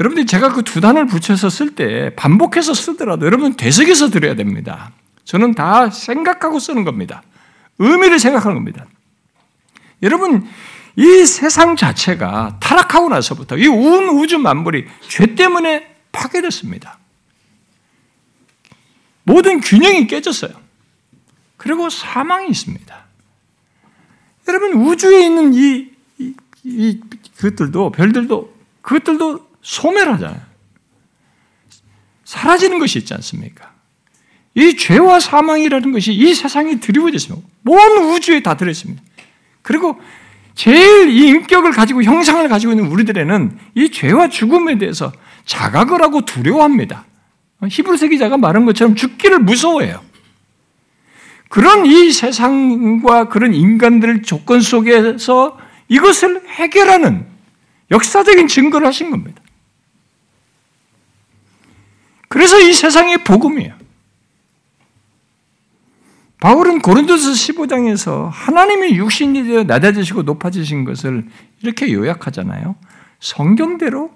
[0.00, 4.92] 여러분들이 제가 그 두 단을 붙여서 쓸 때 반복해서 쓰더라도 여러분 되새겨서 들어야 됩니다.
[5.24, 7.22] 저는 다 생각하고 쓰는 겁니다.
[7.78, 8.86] 의미를 생각하는 겁니다.
[10.02, 10.46] 여러분,
[10.96, 16.98] 이 세상 자체가 타락하고 나서부터 이 온 우주 만물이 죄 때문에 파괴됐습니다.
[19.26, 20.52] 모든 균형이 깨졌어요.
[21.56, 23.04] 그리고 사망이 있습니다.
[24.48, 27.00] 여러분 우주에 있는 이, 이, 이
[27.36, 30.40] 그것들도 별들도 그것들도 소멸하잖아요.
[32.24, 33.74] 사라지는 것이 있지 않습니까?
[34.54, 37.46] 이 죄와 사망이라는 것이 이 세상에 드리워졌습니다.
[37.66, 39.02] 온 우주에 다 들어있습니다.
[39.62, 40.00] 그리고
[40.54, 45.12] 제일 이 인격을 가지고 형상을 가지고 있는 우리들에는 이 죄와 죽음에 대해서
[45.44, 47.04] 자각을 하고 두려워합니다.
[47.62, 50.04] 히브리서 기자가 말한 것처럼 죽기를 무서워해요.
[51.48, 57.26] 그런 이 세상과 그런 인간들 조건 속에서 이것을 해결하는
[57.90, 59.40] 역사적인 증거를 하신 겁니다.
[62.28, 63.74] 그래서 이 세상의 복음이에요.
[66.40, 71.24] 바울은 고린도서 15장에서 하나님의 육신이 되어 낮아지시고 높아지신 것을
[71.62, 72.76] 이렇게 요약하잖아요.
[73.20, 74.15] 성경대로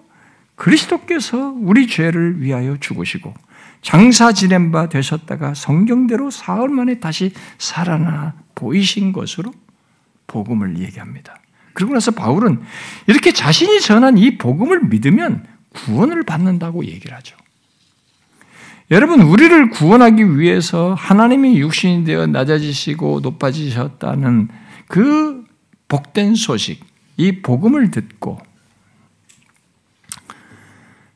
[0.60, 3.32] 그리스도께서 우리 죄를 위하여 죽으시고
[3.80, 9.52] 장사 지낸 바 되셨다가 성경대로 사흘 만에 다시 살아나 보이신 것으로
[10.26, 11.36] 복음을 얘기합니다.
[11.72, 12.60] 그리고 나서 바울은
[13.06, 17.36] 이렇게 자신이 전한 이 복음을 믿으면 구원을 받는다고 얘기를 하죠.
[18.90, 24.48] 여러분, 우리를 구원하기 위해서 하나님이 육신이 되어 낮아지시고 높아지셨다는
[24.88, 25.44] 그
[25.88, 26.84] 복된 소식,
[27.16, 28.49] 이 복음을 듣고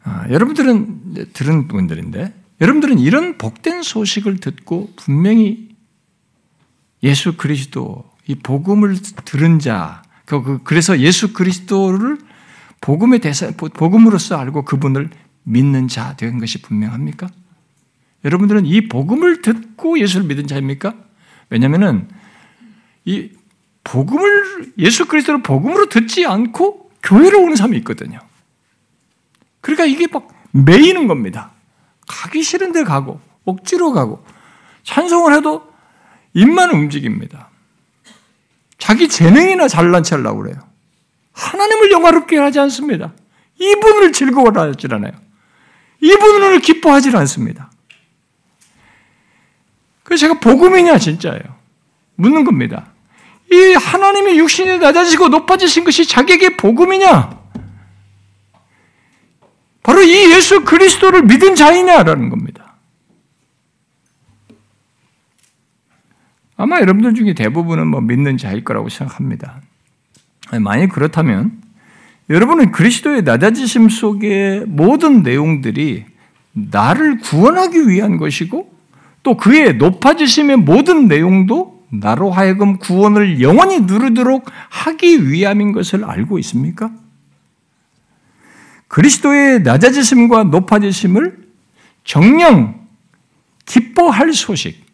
[0.05, 5.71] 아, 여러분들은 들은 분들인데 여러분들은 이런 복된 소식을 듣고 분명히
[7.03, 12.19] 예수 그리스도 이 복음을 들은 자 그, 그, 그래서 예수 그리스도를
[12.81, 15.11] 복음의 대사 복음으로서 알고 그분을
[15.45, 17.29] 믿는 자 된 것이 분명합니까?
[18.25, 20.95] 여러분들은 이 복음을 듣고 예수를 믿은 자입니까?
[21.51, 22.09] 왜냐하면은
[23.05, 23.31] 이
[23.85, 28.19] 복음을 예수 그리스도를 복음으로 듣지 않고 교회로 오는 사람이 있거든요.
[29.65, 31.53] 그러니까 이게 막 매이는 겁니다.
[32.07, 34.23] 가기 싫은데 가고 억지로 가고
[34.83, 35.67] 찬송을 해도
[36.35, 37.49] 입만 움직입니다.
[38.77, 40.59] 자기 재능이나 잘난 체 하려고 그래요.
[41.33, 43.15] 하나님을 영화롭게 하지 않습니다.
[43.59, 45.13] 이분을 즐거워하지 않아요.
[46.03, 47.71] 이분을 기뻐하지 않습니다.
[50.03, 51.43] 그래서 제가 복음이냐 진짜예요.
[52.17, 52.93] 묻는 겁니다.
[53.51, 57.44] 이 하나님의 육신이 낮아지고 높아지신 것이 자기에게 복음이냐?
[59.85, 62.75] 바로 이 예수 그리스도를 믿은 자이냐라는 겁니다.
[66.57, 69.61] 아마 여러분들 중에 대부분은 뭐 믿는 자일 거라고 생각합니다.
[70.61, 71.61] 만약 그렇다면
[72.31, 76.07] 여러분은 그리스도의 낮아지심 속의 모든 내용들이
[76.53, 78.73] 나를 구원하기 위한 것이고
[79.23, 86.91] 또 그의 높아지심의 모든 내용도 나로 하여금 구원을 영원히 누르도록 하기 위함인 것을 알고 있습니까?
[88.89, 91.49] 그리스도의 낮아지심과 높아지심을
[92.05, 92.87] 정령
[93.65, 94.85] 기뻐할 소식,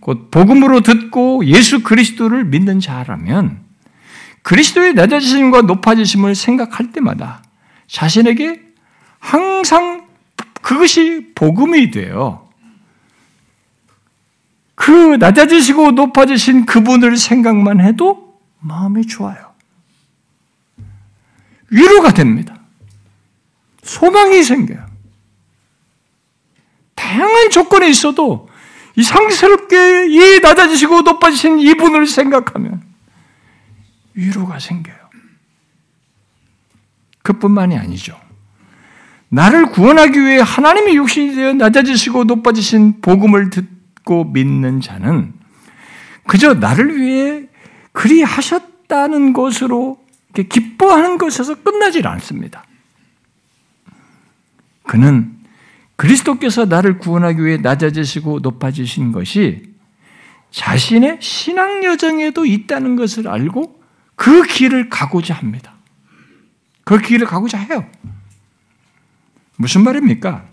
[0.00, 3.60] 곧 복음으로 듣고 예수 그리스도를 믿는 자라면
[4.42, 7.42] 그리스도의 낮아지심과 높아지심을 생각할 때마다
[7.86, 8.60] 자신에게
[9.18, 10.06] 항상
[10.60, 12.44] 그것이 복음이 되어
[14.74, 19.54] 그 낮아지시고 높아지신 그분을 생각만 해도 마음이 좋아요.
[21.70, 22.63] 위로가 됩니다.
[23.84, 24.84] 소망이 생겨요.
[26.94, 28.48] 다양한 조건이 있어도
[28.96, 32.82] 이 상스럽게 이 낮아지시고 높아지신 이분을 생각하면
[34.14, 34.96] 위로가 생겨요.
[37.22, 38.18] 그뿐만이 아니죠.
[39.28, 45.34] 나를 구원하기 위해 하나님의 육신이 되어 낮아지시고 높아지신 복음을 듣고 믿는 자는
[46.26, 47.48] 그저 나를 위해
[47.92, 49.98] 그리 하셨다는 것으로
[50.48, 52.64] 기뻐하는 것에서 끝나질 않습니다.
[54.86, 55.36] 그는
[55.96, 59.74] 그리스도께서 나를 구원하기 위해 낮아지시고 높아지신 것이
[60.50, 63.80] 자신의 신앙 여정에도 있다는 것을 알고
[64.14, 65.74] 그 길을 가고자 합니다.
[66.84, 67.86] 그 길을 가고자 해요.
[69.56, 70.44] 무슨 말입니까?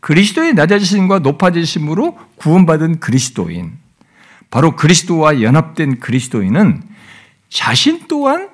[0.00, 3.78] 그리스도의 낮아지심과 높아지심으로 구원받은 그리스도인,
[4.50, 6.82] 바로 그리스도와 연합된 그리스도인은
[7.48, 8.51] 자신 또한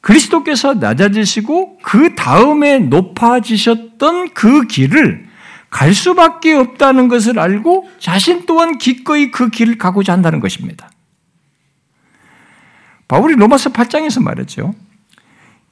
[0.00, 5.28] 그리스도께서 낮아지시고 그 다음에 높아지셨던 그 길을
[5.68, 10.90] 갈 수밖에 없다는 것을 알고 자신 또한 기꺼이 그 길을 가고자 한다는 것입니다.
[13.08, 14.74] 바울이 로마서 8장에서 말했죠.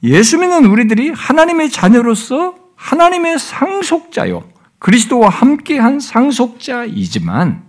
[0.03, 4.47] 예수 믿는 우리들이 하나님의 자녀로서 하나님의 상속자요.
[4.79, 7.63] 그리스도와 함께한 상속자이지만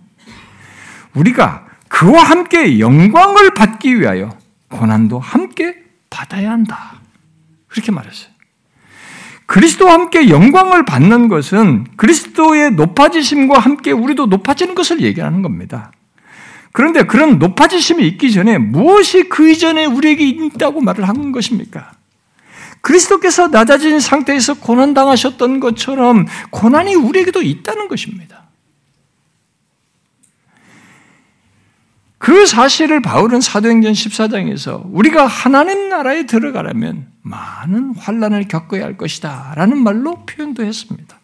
[1.15, 4.31] 우리가 그와 함께 영광을 받기 위하여
[4.69, 5.80] 고난도 함께
[6.11, 7.01] 받아야 한다.
[7.69, 8.31] 그렇게 말했어요.
[9.47, 15.91] 그리스도와 함께 영광을 받는 것은 그리스도의 높아지심과 함께 우리도 높아지는 것을 얘기하는 겁니다.
[16.73, 21.93] 그런데 그런 높아지심이 있기 전에 무엇이 그 이전에 우리에게 있다고 말을 한 것입니까?
[22.81, 28.50] 그리스도께서 낮아진 상태에서 고난당하셨던 것처럼 고난이 우리에게도 있다는 것입니다.
[32.21, 39.79] 그 사실을 바울은 사도행전 14장에서 우리가 하나님 나라에 들어가려면 많은 환란을 겪어야 할 것이다 라는
[39.79, 41.19] 말로 표현도 했습니다.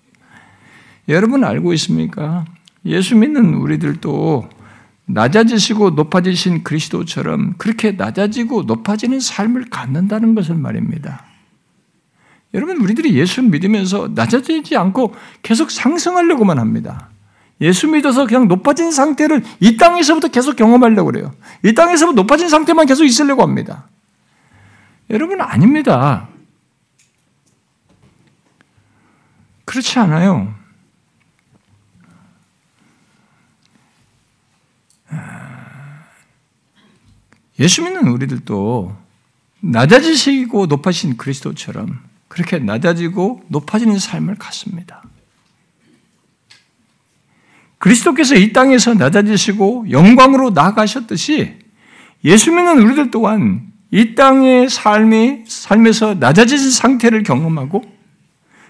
[1.08, 2.46] 여러분 알고 있습니까?
[2.86, 4.48] 예수 믿는 우리들도
[5.04, 11.26] 낮아지시고 높아지신 그리스도처럼 그렇게 낮아지고 높아지는 삶을 갖는다는 것을 말입니다.
[12.54, 17.10] 여러분, 우리들이 예수 믿으면서 낮아지지 않고 계속 상승하려고만 합니다.
[17.60, 21.34] 예수 믿어서 그냥 높아진 상태를 이 땅에서부터 계속 경험하려고 그래요.
[21.64, 23.88] 이 땅에서부터 높아진 상태만 계속 있으려고 합니다.
[25.10, 26.28] 여러분, 아닙니다.
[29.64, 30.54] 그렇지 않아요.
[37.58, 38.94] 예수 믿는 우리들도
[39.60, 45.02] 낮아지시고 높아진 그리스도처럼 그렇게 낮아지고 높아지는 삶을 갖습니다.
[47.78, 51.58] 그리스도께서 이 땅에서 낮아지시고 영광으로 나아가셨듯이
[52.24, 57.82] 예수 믿는 우리들 또한 이 땅의 삶이 삶에서 낮아진 상태를 경험하고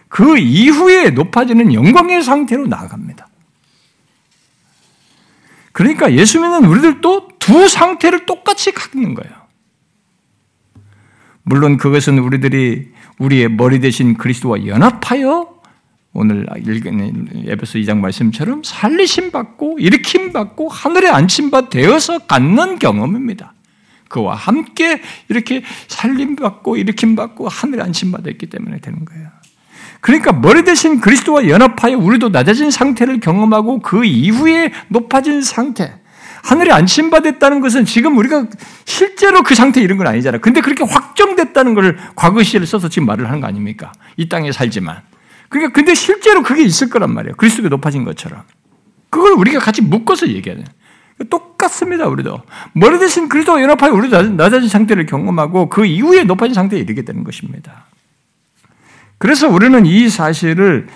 [0.09, 3.29] 그 이후에 높아지는 영광의 상태로 나아갑니다.
[5.73, 9.35] 그러니까 예수 믿는 우리들도 두 상태를 똑같이 갖는 거예요.
[11.43, 12.89] 물론 그것은 우리들이
[13.19, 15.56] 우리의 머리 대신 그리스도와 연합하여
[16.19, 23.53] 오늘 읽은 에베소 2장 말씀처럼 살리심 받고 일으킴 받고 하늘에 안침 받 되어서 갖는 경험입니다.
[24.09, 29.29] 그와 함께 이렇게 살림 받고 일으킴 받고 하늘에 안침 받았기 때문에 되는 거예요.
[30.01, 35.99] 그러니까 머리 대신 그리스도와 연합하여 우리도 낮아진 상태를 경험하고 그 이후에 높아진 상태,
[36.43, 38.47] 하늘에 안심 받았다는 것은 지금 우리가
[38.87, 40.39] 실제로 그 상태에 이른 건 아니잖아.
[40.39, 43.93] 근데 그렇게 확정됐다는 걸 과거 시를 써서 지금 말을 하는 거 아닙니까?
[44.17, 45.03] 이 땅에 살지만.
[45.49, 47.37] 그러니까 근데 실제로 그게 있을 거란 말이에요.
[47.37, 48.43] 그리스도가 높아진 것처럼.
[49.11, 50.65] 그걸 우리가 같이 묶어서 돼.
[51.31, 52.43] 똑같습니다, 우리도.
[52.75, 57.87] 머리 대신 그리스도와 연합하여 우리도 낮아진 상태를 경험하고 그 이후에 높아진 상태에 이르게 되는 것입니다.
[59.19, 60.89] 그래서 우리는 이 사실을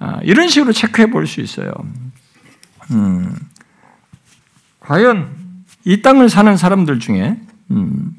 [0.00, 1.72] 아, 이런 식으로 체크해 볼 수 있어요.
[2.90, 3.32] 음,
[4.80, 5.30] 과연
[5.84, 7.38] 이 땅을 사는 사람들 중에
[7.70, 8.16] 음,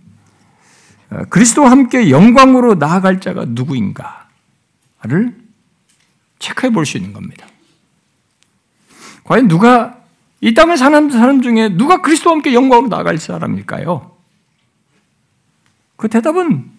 [1.09, 5.35] 어, 그리스도와 함께 영광으로 나아갈 자가 누구인가를
[6.41, 7.47] 체크해 볼 수 있는 겁니다.
[9.23, 10.01] 과연 누가
[10.41, 14.17] 이 땅을 사는 사람 중에 누가 그리스도와 함께 영광으로 나아갈 사람일까요?
[15.95, 16.69] 그 대답은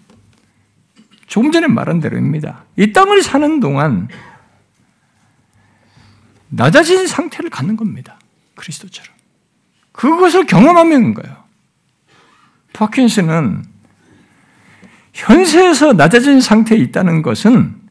[1.29, 2.65] 조금 전에 말한 대로입니다.
[2.77, 4.09] 이 땅을 사는 동안
[6.49, 8.19] 낮아진 상태를 갖는 겁니다.
[8.57, 9.15] 그리스도처럼.
[9.93, 11.45] 그것을 경험하면 거예요.
[12.73, 13.65] 파킨스는
[15.15, 17.82] 현세에서 낮아진 상태에 있다는 것은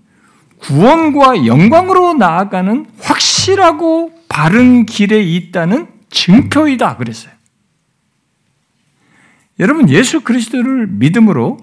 [0.62, 6.98] 구원과 영광으로 나아가는 확실하고 바른 길에 있다는 증표이다.
[6.98, 7.34] 그랬어요.
[9.60, 11.58] 여러분, 예수 그리스도를 믿음으로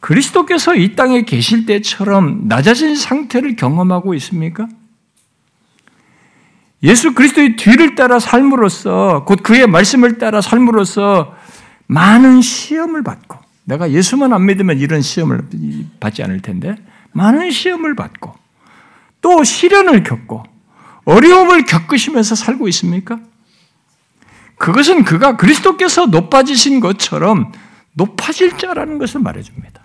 [0.00, 4.68] 그리스도께서 이 땅에 계실 때처럼 낮아진 상태를 경험하고 있습니까?
[6.82, 11.34] 예수 그리스도의 뒤를 따라 삶으로써 곧 그의 말씀을 따라 삶으로써
[11.86, 15.42] 많은 시험을 받고 내가 예수만 안 믿으면 이런 시험을
[15.98, 16.76] 받지 않을 텐데
[17.16, 18.34] 많은 시험을 받고
[19.22, 20.44] 또 시련을 겪고
[21.06, 23.18] 어려움을 겪으시면서 살고 있습니까?
[24.58, 27.52] 그것은 그가 그리스도께서 높아지신 것처럼
[27.94, 29.82] 높아질 자라는 것을 말해줍니다.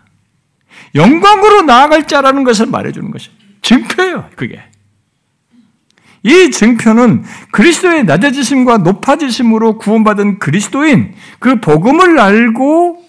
[0.95, 3.29] 영광으로 나아갈 자라는 것을 말해주는 것이
[3.61, 4.61] 증표예요, 그게.
[6.23, 13.00] 이 증표는 그리스도의 낮아지심과 높아지심으로 구원받은 그리스도인 그 복음을 알고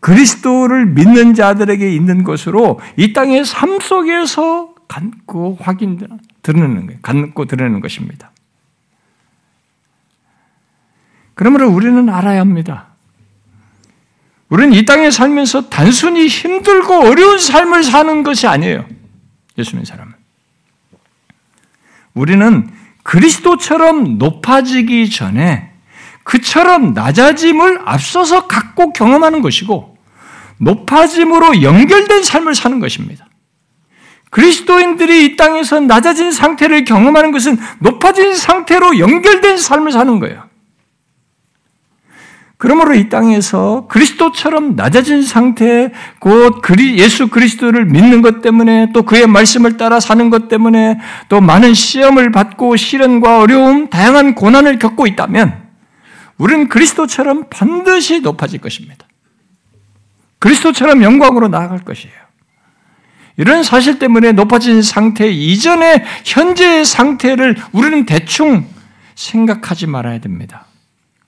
[0.00, 5.98] 그리스도를 믿는 자들에게 있는 것으로 이 땅의 삶 속에서 갖고 확인
[6.42, 7.00] 드러내는 거예요.
[7.02, 8.32] 갖고 드러내는 것입니다.
[11.34, 12.86] 그러므로 우리는 알아야 합니다.
[14.48, 18.86] 우리는 이 땅에 살면서 단순히 힘들고 어려운 삶을 사는 것이 아니에요.
[19.58, 20.14] 예수 믿는 사람은.
[22.14, 22.70] 우리는
[23.02, 25.67] 그리스도처럼 높아지기 전에
[26.28, 29.96] 그처럼 낮아짐을 앞서서 갖고 경험하는 것이고
[30.58, 33.26] 높아짐으로 연결된 삶을 사는 것입니다.
[34.28, 40.42] 그리스도인들이 이 땅에서 낮아진 상태를 경험하는 것은 높아진 상태로 연결된 삶을 사는 거예요.
[42.58, 46.60] 그러므로 이 땅에서 그리스도처럼 낮아진 상태, 곧
[46.98, 50.98] 예수 그리스도를 믿는 것 때문에 또 그의 말씀을 따라 사는 것 때문에
[51.30, 55.67] 또 많은 시험을 받고 시련과 어려움, 다양한 고난을 겪고 있다면
[56.38, 59.06] 우리는 그리스도처럼 반드시 높아질 것입니다.
[60.38, 62.14] 그리스도처럼 영광으로 나아갈 것이에요.
[63.36, 68.66] 이런 사실 때문에 높아진 상태 이전의 현재의 상태를 우리는 대충
[69.14, 70.66] 생각하지 말아야 됩니다.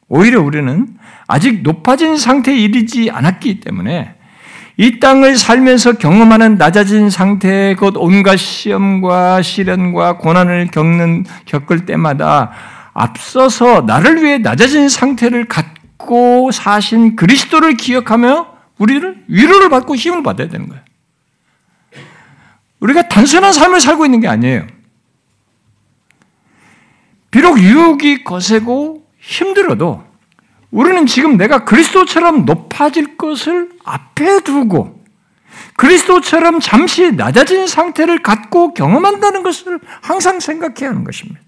[0.09, 0.89] 오히려 우리는
[1.29, 4.15] 아직 높아진 상태에 이르지 않았기 때문에
[4.77, 12.51] 이 땅을 살면서 경험하는 낮아진 상태, 곧 온갖 시험과 시련과 고난을 겪는, 겪을 때마다
[12.93, 20.69] 앞서서 나를 위해 낮아진 상태를 갖고 사신 그리스도를 기억하며 우리를 위로를 받고 힘을 받아야 되는
[20.69, 20.83] 거예요.
[22.81, 24.67] 우리가 단순한 삶을 살고 있는 게 아니에요.
[27.31, 30.03] 비록 유혹이 거세고 힘들어도
[30.71, 35.01] 우리는 지금 내가 그리스도처럼 높아질 것을 앞에 두고
[35.77, 41.41] 그리스도처럼 잠시 낮아진 상태를 갖고 경험한다는 것을 항상 생각해야 하는 것입니다.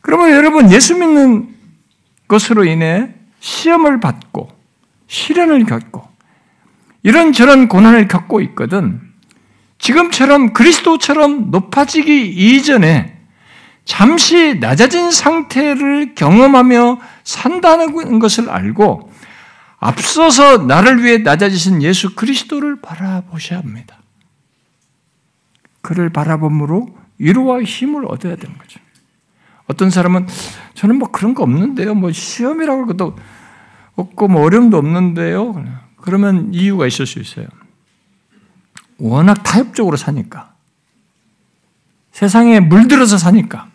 [0.00, 1.54] 그러면 여러분 예수 믿는
[2.28, 4.48] 것으로 인해 시험을 받고
[5.06, 6.08] 시련을 겪고
[7.02, 9.00] 이런저런 고난을 겪고 있거든
[9.78, 13.18] 지금처럼 그리스도처럼 높아지기 이전에
[13.84, 19.10] 잠시 낮아진 상태를 경험하며 산다는 것을 알고
[19.78, 23.98] 앞서서 나를 위해 낮아지신 예수 그리스도를 바라보셔야 합니다.
[25.80, 28.78] 그를 바라봄으로 위로와 힘을 얻어야 되는 거죠.
[29.70, 30.26] 어떤 사람은
[30.74, 31.94] 저는 뭐 그런 거 없는데요.
[31.94, 33.16] 뭐 시험이라고 것도
[33.94, 35.64] 없고 뭐 어려움도 없는데요.
[35.96, 37.46] 그러면 이유가 있을 수 있어요.
[38.98, 40.52] 워낙 타협적으로 사니까.
[42.10, 43.68] 세상에 물들어서 사니까.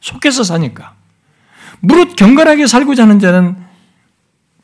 [0.00, 0.94] 속해서 사니까.
[1.80, 3.56] 무릇 경건하게 살고자 하는 자는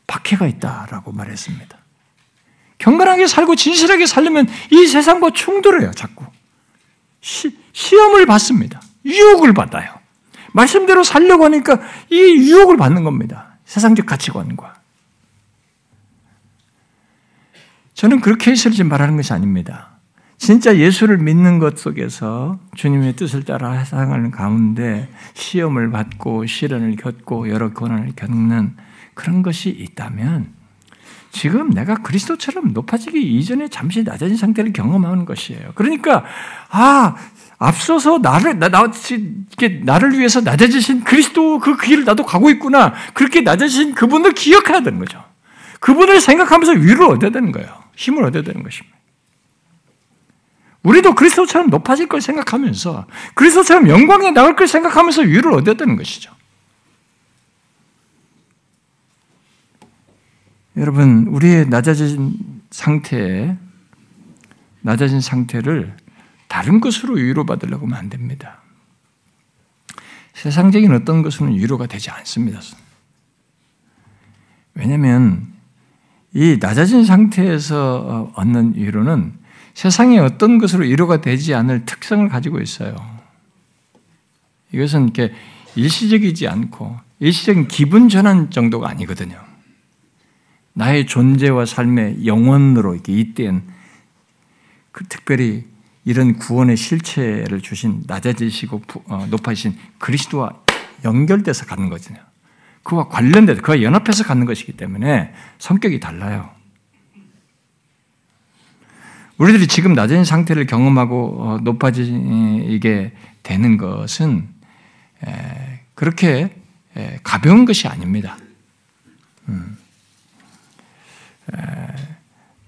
[0.07, 1.77] 박해가 있다라고 말했습니다.
[2.77, 6.25] 경건하게 살고 진실하게 살려면 이 세상과 충돌해요, 자꾸.
[7.19, 8.81] 시, 시험을 받습니다.
[9.03, 9.96] 유혹을 받아요.
[10.57, 11.79] 말씀대로 살려고 하니까
[12.09, 13.57] 이 유혹을 받는 겁니다.
[13.65, 14.73] 세상적 가치관과.
[17.93, 19.91] 저는 그렇게 해설지 말하는 것이 아닙니다.
[20.37, 27.73] 진짜 예수를 믿는 것 속에서 주님의 뜻을 따라 살아가는 가운데 시험을 받고 시련을 겪고 여러
[27.73, 28.75] 고난을 겪는
[29.15, 30.53] 그런 것이 있다면
[31.31, 35.71] 지금 내가 그리스도처럼 높아지기 이전에 잠시 낮아진 상태를 경험하는 것이에요.
[35.75, 36.23] 그러니까
[36.69, 37.15] 아
[37.59, 38.91] 앞서서 나를 나, 나
[39.51, 42.93] 이게 나를 위해서 낮아지신 그리스도 그 길을 나도 가고 있구나.
[43.13, 45.23] 그렇게 낮아지신 그분을 기억해야 되는 거죠.
[45.79, 47.67] 그분을 생각하면서 위를 얻어야 되는 거예요.
[47.95, 48.95] 힘을 얻어야 되는 것입니다.
[50.83, 56.31] 우리도 그리스도처럼 높아질 걸 생각하면서 그리스도처럼 영광에 나갈 걸 생각하면서 위를 얻어야 되는 것이죠.
[60.77, 62.35] 여러분, 우리의 낮아진
[62.69, 63.57] 상태에
[64.81, 65.97] 낮아진 상태를
[66.47, 68.61] 다른 것으로 위로받으려고 하면 안 됩니다.
[70.33, 72.59] 세상적인 어떤 것은 위로가 되지 않습니다.
[74.75, 75.53] 왜냐하면
[76.33, 79.33] 이 낮아진 상태에서 얻는 위로는
[79.73, 82.95] 세상의 어떤 것으로 위로가 되지 않을 특성을 가지고 있어요.
[84.71, 85.33] 이것은 이렇게
[85.75, 89.39] 일시적이지 않고 일시적인 기분 전환 정도가 아니거든요.
[90.73, 93.63] 나의 존재와 삶의 영원으로 이렇게 잇대그
[95.09, 95.65] 특별히
[96.07, 100.51] 이런 구원의 실체를 주신 낮아지시고 어, 높아지신 그리스도와
[101.03, 102.23] 연결돼서 가는 거잖아요.
[102.83, 106.49] 그와 관련돼서 그와 연합해서 갖는 것이기 때문에 성격이 달라요.
[109.37, 113.11] 우리들이 지금 낮은 상태를 경험하고 어, 높아지게
[113.43, 114.47] 되는 것은
[115.93, 116.55] 그렇게
[117.21, 118.37] 가벼운 것이 아닙니다.
[119.49, 119.77] 음.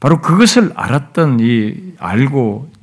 [0.02, 2.79] 바로 그것을 알았던 이 알고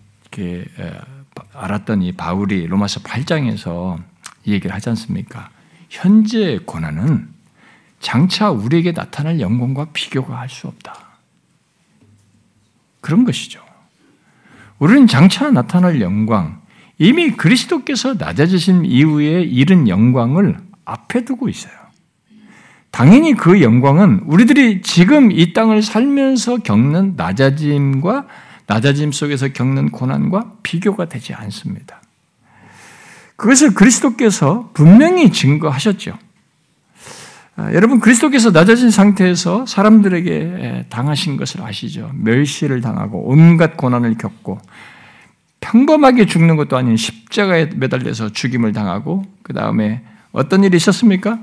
[1.53, 4.03] 알았던 이 바울이 로마서 8장에서
[4.45, 5.51] 이 얘기를 하지 않습니까?
[5.89, 7.29] 현재 고난은
[8.01, 10.95] 장차 우리에게 나타날 영광과 비교가 할 수 없다.
[13.01, 13.61] 그런 것이죠.
[14.79, 16.61] 우리는 장차 나타날 영광,
[16.99, 21.73] 이미 그리스도께서 낮아지신 이후에 이른 영광을 앞에 두고 있어요.
[22.91, 28.27] 당연히 그 영광은 우리들이 지금 이 땅을 살면서 겪는 낮아짐과
[28.67, 32.03] 낮아짐 속에서 겪는 고난과 비교가 되지 않습니다.
[33.37, 36.19] 그것을 그리스도께서 분명히 증거하셨죠.
[37.57, 42.11] 아, 여러분 그리스도께서 낮아진 상태에서 사람들에게 당하신 것을 아시죠?
[42.15, 44.59] 멸시를 당하고 온갖 고난을 겪고
[45.61, 50.03] 평범하게 죽는 것도 아닌 십자가에 매달려서 죽임을 당하고 그 다음에
[50.33, 51.39] 어떤 일이 있었습니까?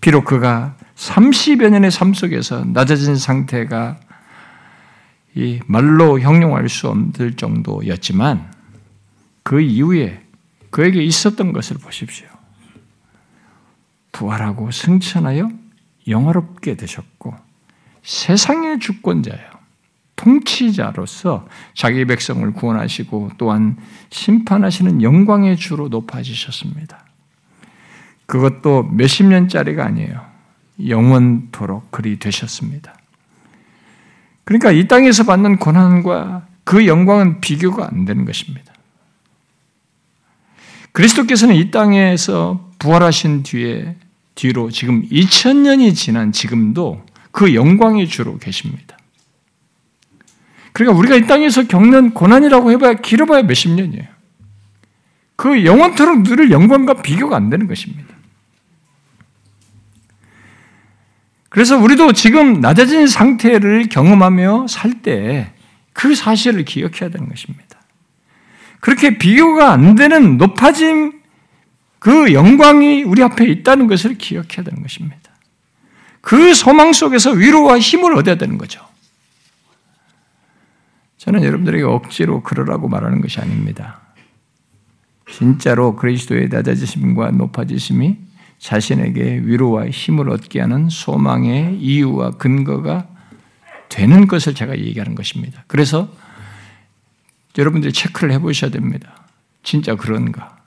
[0.00, 3.98] 비록 그가 30여 년의 삶 속에서 낮아진 상태가
[5.34, 8.52] 이 말로 형용할 수 없을 정도였지만
[9.42, 10.24] 그 이후에
[10.70, 12.26] 그에게 있었던 것을 보십시오.
[14.12, 15.50] 부활하고 승천하여
[16.08, 17.34] 영화롭게 되셨고
[18.02, 19.50] 세상의 주권자예요.
[20.16, 23.78] 통치자로서 자기 백성을 구원하시고 또한
[24.10, 27.06] 심판하시는 영광의 주로 높아지셨습니다.
[28.26, 30.24] 그것도 몇십 년짜리가 아니에요.
[30.86, 32.94] 영원토록 그리 되셨습니다.
[34.50, 38.74] 그러니까 이 땅에서 받는 고난과 그 영광은 비교가 안 되는 것입니다.
[40.90, 43.94] 그리스도께서는 이 땅에서 부활하신 뒤에
[44.34, 48.96] 뒤로 지금 2000년이 지난 지금도 그 영광의 주로 계십니다.
[50.72, 54.08] 그러니까 우리가 이 땅에서 겪는 고난이라고 해봐야 길어봐야 몇십 년이에요.
[55.36, 58.09] 그 영원토록 누릴 영광과 비교가 안 되는 것입니다.
[61.50, 65.52] 그래서 우리도 지금 낮아진 상태를 경험하며 살 때
[65.92, 67.78] 그 사실을 기억해야 되는 것입니다.
[68.80, 71.20] 그렇게 비교가 안 되는 높아짐
[71.98, 75.18] 그 영광이 우리 앞에 있다는 것을 기억해야 되는 것입니다.
[76.22, 78.80] 그 소망 속에서 위로와 힘을 얻어야 되는 거죠.
[81.18, 84.00] 저는 여러분들에게 억지로 그러라고 말하는 것이 아닙니다.
[85.30, 88.16] 진짜로 그리스도의 낮아지심과 높아지심이
[88.60, 93.08] 자신에게 위로와 힘을 얻게 하는 소망의 이유와 근거가
[93.88, 95.64] 되는 것을 제가 얘기하는 것입니다.
[95.66, 96.12] 그래서
[97.58, 99.26] 여러분들이 체크를 해보셔야 됩니다.
[99.62, 100.58] 진짜 그런가?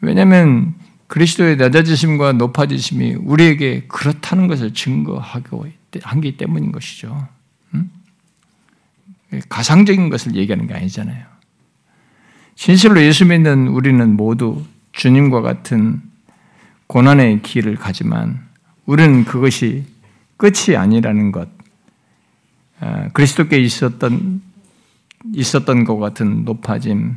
[0.00, 0.74] 왜냐하면
[1.06, 5.66] 그리스도의 낮아지심과 높아지심이 우리에게 그렇다는 것을 증거하고
[6.02, 7.28] 한기 때문인 것이죠.
[7.74, 7.90] 음?
[9.50, 11.26] 가상적인 것을 얘기하는 게 아니잖아요.
[12.56, 16.02] 진실로 예수 믿는 우리는 모두 주님과 같은
[16.86, 18.40] 고난의 길을 가지만
[18.86, 19.84] 우리는 그것이
[20.36, 21.48] 끝이 아니라는 것,
[22.80, 24.42] 아, 그리스도께 있었던
[25.34, 27.16] 있었던 것 같은 높아짐,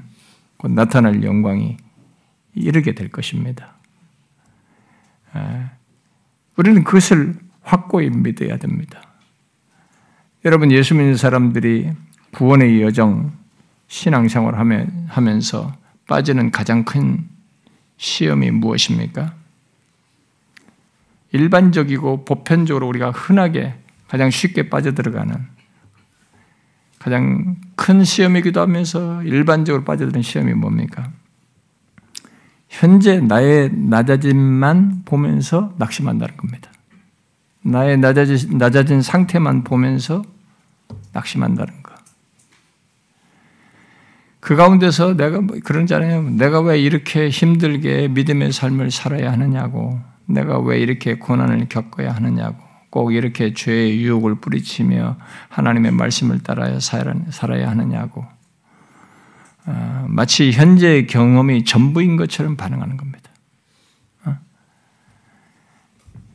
[0.58, 1.78] 곧 나타날 영광이
[2.54, 3.74] 이르게 될 것입니다.
[6.56, 9.02] 우리는 그것을 확고히 믿어야 됩니다.
[10.46, 11.92] 여러분, 예수 믿는 사람들이
[12.32, 13.34] 구원의 여정,
[13.88, 14.56] 신앙생활
[15.08, 15.76] 하면서
[16.08, 17.28] 빠지는 가장 큰
[17.98, 19.34] 시험이 무엇입니까?
[21.32, 23.76] 일반적이고 보편적으로 우리가 흔하게
[24.08, 25.36] 가장 쉽게 빠져들어가는
[27.00, 31.12] 가장 큰 시험이기도 하면서 일반적으로 빠져드는 시험이 뭡니까?
[32.70, 36.72] 현재 나의 낮아짐만 보면서 낙심한다는 겁니다.
[37.62, 40.24] 나의 낮아진, 낮아진 상태만 보면서
[41.14, 41.85] 낙심한다는 거.
[44.46, 46.22] 그 가운데서 내가 뭐 그런잖아요.
[46.30, 50.00] 내가 왜 이렇게 힘들게 믿음의 삶을 살아야 하느냐고.
[50.28, 52.58] 내가 왜 이렇게 고난을 겪어야 하느냐고.
[52.92, 55.18] 꼭 이렇게 죄의 유혹을 뿌리치며
[55.50, 58.24] 하나님의 말씀을 따라야 살아야 하느냐고.
[59.66, 63.32] 어, 마치 현재의 경험이 전부인 것처럼 반응하는 겁니다.
[64.26, 64.38] 어?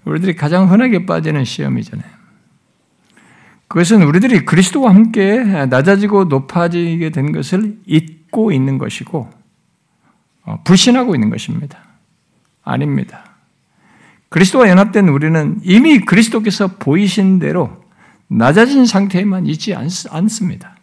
[0.05, 2.20] 우리들이 가장 흔하게 빠지는 시험이잖아요.
[3.71, 9.31] 그것은 우리들이 그리스도와 함께 낮아지고 높아지게 된 것을 잊고 있는 것이고
[10.43, 11.79] 어, 불신하고 있는 것입니다.
[12.65, 13.37] 아닙니다.
[14.29, 17.85] 그리스도와 연합된 우리는 이미 그리스도께서 보이신 대로
[18.27, 20.75] 낮아진 상태에만 있지 않습니다.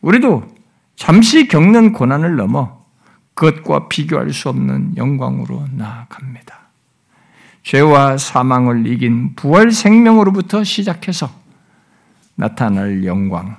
[0.00, 0.48] 우리도
[0.96, 2.82] 잠시 겪는 고난을 넘어
[3.34, 6.60] 그것과 비교할 수 없는 영광으로 나아갑니다.
[7.62, 11.39] 죄와 사망을 이긴 부활 생명으로부터 시작해서
[12.40, 13.58] 나타날 영광,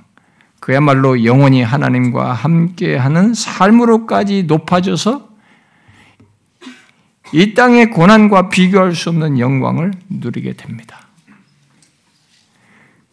[0.60, 5.30] 그야말로 영원히 하나님과 함께하는 삶으로까지 높아져서
[7.32, 11.08] 이 땅의 고난과 비교할 수 없는 영광을 누리게 됩니다.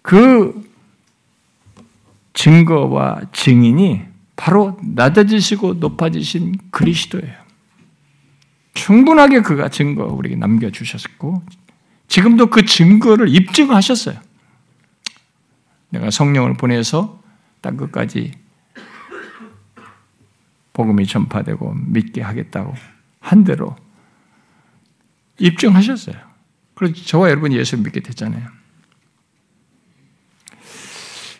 [0.01, 0.67] 그
[2.33, 4.03] 증거와 증인이
[4.37, 7.35] 바로 낮아지시고 높아지신 그리스도예요.
[8.73, 11.43] 충분하게 그가 증거 우리에게 남겨주셨고,
[12.07, 14.28] 지금도 그 증거를 입증하셨어요.
[15.91, 17.21] 내가 성령을 보내서
[17.61, 18.33] 땅 끝까지
[20.73, 22.75] 복음이 전파되고 믿게 하겠다고
[23.21, 23.75] 한 대로
[25.39, 26.17] 입증하셨어요.
[26.75, 28.47] 그래서 저와 여러분이 예수를 믿게 됐잖아요.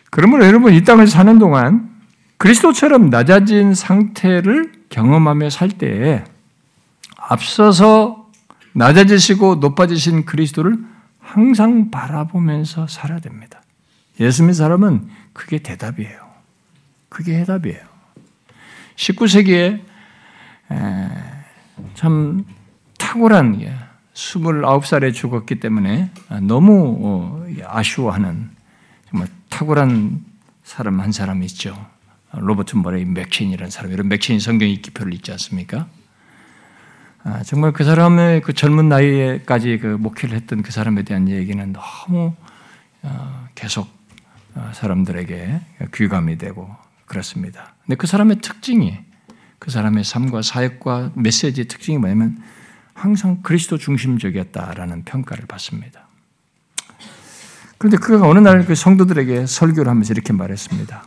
[0.09, 1.89] 그러므로 여러분 이 땅을 사는 동안
[2.37, 6.23] 그리스도처럼 낮아진 상태를 경험하며 살 때에
[7.17, 8.29] 앞서서
[8.73, 10.77] 낮아지시고 높아지신 그리스도를
[11.19, 13.58] 항상 바라보면서 살아야 됩니다.
[14.19, 16.29] 예수 믿는 사람은 그게 대답이에요.
[17.09, 17.79] 그게 해답이에요.
[18.95, 19.81] 19세기에
[21.95, 22.45] 참
[22.97, 23.59] 탁월한
[24.13, 26.11] 29살에 죽었기 때문에
[26.41, 28.49] 너무 어, 아쉬워하는
[29.09, 30.23] 정말 탁월한
[30.63, 31.73] 사람 한 사람이 있죠.
[32.31, 33.91] 로버트 머레이 맥킨이라는 사람.
[33.91, 35.87] 이런 맥킨 성경 읽기 표를 읽지 않습니까?
[37.23, 42.33] 아, 정말 그 사람의 그 젊은 나이에까지 그 목회를 했던 그 사람에 대한 얘기는 너무
[43.01, 43.98] 어, 계속 어,
[44.73, 45.61] 사람들에게
[45.93, 46.69] 귀감이 되고
[47.05, 47.75] 그렇습니다.
[47.85, 48.97] 근데 그 사람의 특징이
[49.59, 52.41] 그 사람의 삶과 사역과 메시지의 특징이 뭐냐면
[52.93, 56.07] 항상 그리스도 중심적이었다라는 평가를 받습니다.
[57.77, 61.03] 그런데 그가 어느 날 그 성도들에게 설교를 하면서 이렇게 말했습니다.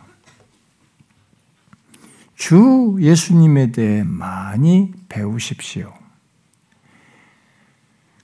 [2.35, 5.93] 주 예수님에 대해 많이 배우십시오.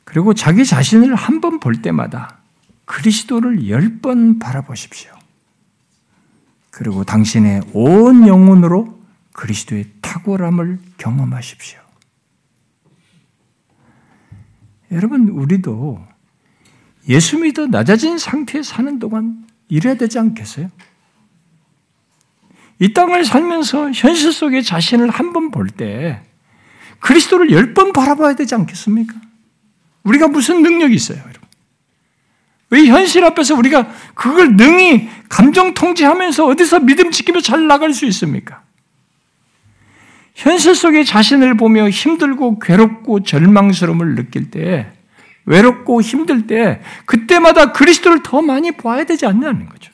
[0.03, 2.38] 그리고 자기 자신을 한 번 볼 때마다
[2.93, 5.11] 그리스도를 열 번 바라보십시오.
[6.71, 8.99] 그리고 당신의 온 영혼으로
[9.33, 11.79] 그리스도의 탁월함을 경험하십시오.
[14.91, 16.03] 여러분, 우리도
[17.09, 20.69] 예수 믿어 낮아진 상태에 사는 동안 이래야 되지 않겠어요?
[22.79, 26.23] 이 땅을 살면서 현실 속의 자신을 한 번 볼 때
[27.01, 29.13] 그리스도를 열 번 바라봐야 되지 않겠습니까?
[30.03, 31.21] 우리가 무슨 능력이 있어요?
[32.71, 38.61] 왜 현실 앞에서 우리가 그걸 능히 감정 통제하면서 어디서 믿음 지키며 잘 나갈 수 있습니까?
[40.35, 44.87] 현실 속의 자신을 보며 힘들고 괴롭고 절망스러움을 느낄 때,
[45.45, 49.91] 외롭고 힘들 때, 그때마다 그리스도를 더 많이 봐야 되지 않냐는 거죠.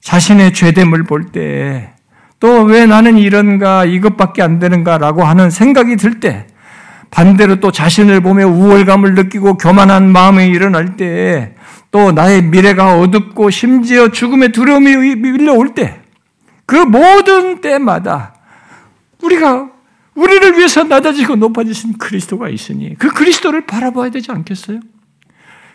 [0.00, 1.92] 자신의 죄됨을 볼 때,
[2.40, 6.46] 또 왜 나는 이런가, 이것밖에 안 되는가라고 하는 생각이 들 때,
[7.10, 11.54] 반대로 또 자신을 보며 우월감을 느끼고 교만한 마음이 일어날 때,
[11.90, 16.00] 또 나의 미래가 어둡고 심지어 죽음의 두려움이 밀려올 때,
[16.66, 18.34] 그 모든 때마다
[19.22, 19.70] 우리가
[20.14, 24.80] 우리를 위해서 낮아지고 높아지신 그리스도가 있으니 그 그리스도를 바라봐야 되지 않겠어요?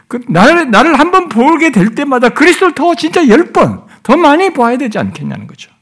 [0.07, 4.77] 그 나를, 나를 한번 보게 될 때마다 그리스도를 더 진짜 열 번, 더 많이 봐야
[4.77, 5.72] 되지 않겠냐는 거죠.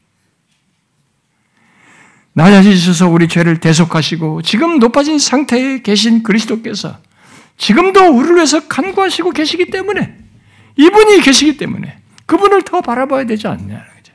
[2.34, 6.98] 낮아지셔서 우리 죄를 대속하시고 지금 높아진 상태에 계신 그리스도께서
[7.58, 10.18] 지금도 우리를 위해서 간구하시고 계시기 때문에
[10.78, 13.48] 이분이 계시기 때문에 그분을 더 바라봐야 되지
[13.96, 14.14] 거죠.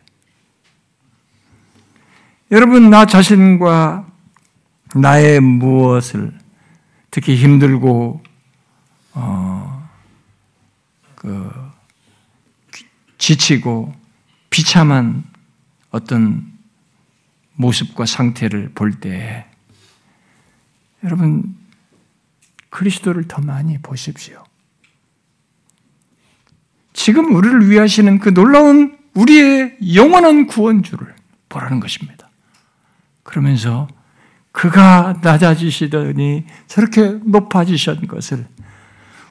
[2.51, 4.07] 여러분 나 자신과
[4.95, 6.33] 나의 무엇을
[7.11, 8.23] 특히 힘들고
[9.13, 9.89] 어,
[11.15, 11.53] 그
[13.19, 13.95] 지치고
[14.51, 15.25] 비참한
[15.91, 16.56] 어떤
[17.57, 19.47] 모습과 상태를 볼 때
[21.05, 21.57] 여러분
[22.71, 24.45] 그리스도를 더 많이 보십시오.
[26.93, 31.15] 지금 우리를 위하시는 그 놀라운 우리의 영원한 구원주를
[31.49, 32.29] 보라는 것입니다.
[33.23, 33.89] 그러면서
[34.53, 38.47] 그가 낮아지시더니 저렇게 높아지신 것을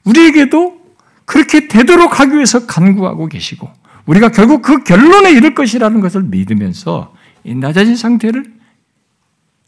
[0.05, 0.85] 우리에게도
[1.25, 3.69] 그렇게 되도록 하기 위해서 간구하고 계시고
[4.05, 8.53] 우리가 결국 그 결론에 이를 것이라는 것을 믿으면서 이 낮아진 상태를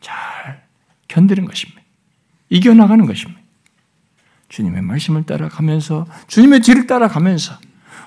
[0.02, 0.64] 잘
[1.08, 1.82] 견디는 것입니다.
[2.50, 3.40] 이겨나가는 것입니다.
[4.50, 7.60] 주님의 말씀을 따라가면서 주님의 뒤를 따라가면서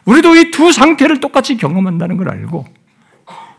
[0.06, 2.66] 우리도 이 두 상태를 똑같이 경험한다는 걸 알고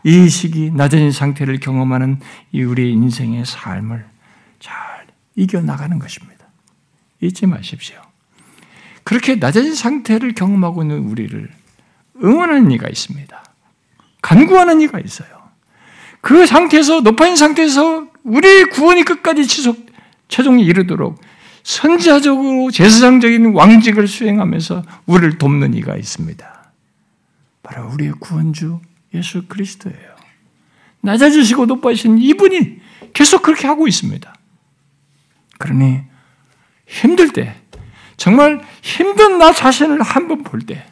[0.04, 4.04] 이 시기 낮아진 상태를 경험하는 이 우리의 인생의 삶을
[4.58, 5.06] 잘
[5.36, 6.46] 이겨나가는 것입니다.
[7.20, 8.00] 잊지 마십시오.
[9.04, 11.50] 그렇게 낮아진 상태를 경험하고 있는 우리를
[12.22, 13.44] 응원하는 이가 있습니다.
[14.22, 15.41] 간구하는 이가 있어요.
[16.22, 19.86] 그 상태에서 높아진 상태에서 우리의 구원이 끝까지 지속
[20.28, 21.20] 최종에 이르도록
[21.64, 26.72] 선지자적으로 제사장적인 왕직을 수행하면서 우리를 돕는 이가 있습니다.
[27.62, 28.80] 바로 우리의 구원주
[29.14, 30.12] 예수 그리스도예요.
[31.02, 32.80] 낮아지시고 높아지신 이분이
[33.12, 34.32] 계속 그렇게 하고 있습니다.
[35.58, 36.00] 그러니
[36.86, 37.54] 힘들 때,
[38.16, 40.84] 정말 힘든 나 자신을 한 번 볼 때,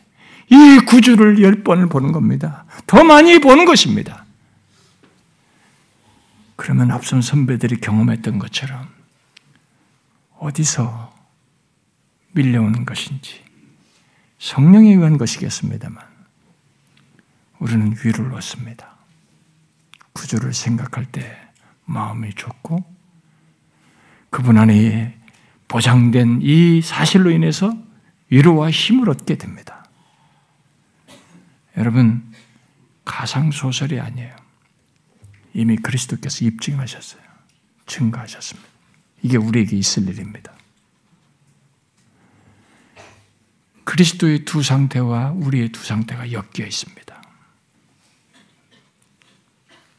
[0.49, 2.65] 이 구주를 열 번을 보는 겁니다.
[2.87, 4.25] 더 많이 보는 것입니다.
[6.61, 8.87] 그러면 앞선 선배들이 경험했던 것처럼
[10.37, 11.11] 어디서
[12.33, 13.43] 밀려오는 것인지
[14.39, 16.05] 성령에 의한 것이겠습니다만
[17.61, 18.95] 우리는 위로를 얻습니다.
[20.13, 21.35] 구주를 생각할 때
[21.87, 22.85] 마음이 좋고
[24.29, 25.19] 그분 안에
[25.67, 27.75] 보장된 이 사실로 인해서
[28.29, 29.87] 위로와 힘을 얻게 됩니다.
[31.79, 32.31] 여러분
[33.07, 34.40] 가상 소설이 아니에요.
[35.55, 37.23] 이미 그리스도께서 입증하셨어요.
[37.87, 38.69] 증거하셨습니다.
[39.23, 40.53] 이게 우리에게 있을 일입니다.
[43.85, 47.23] 그리스도의 두 상태와 우리의 두 상태가 엮여 있습니다.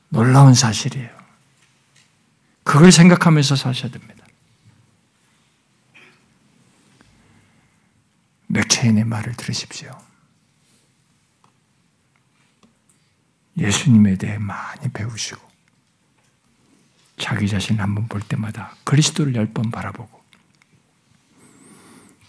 [0.09, 1.09] 놀라운 사실이에요.
[2.63, 4.25] 그걸 생각하면서 사셔야 됩니다.
[8.47, 9.97] 맥체인의 말을 들으십시오.
[13.61, 15.39] 예수님에 대해 많이 배우시고
[17.17, 20.21] 자기 자신 한 번 볼 때마다 그리스도를 열 번 바라보고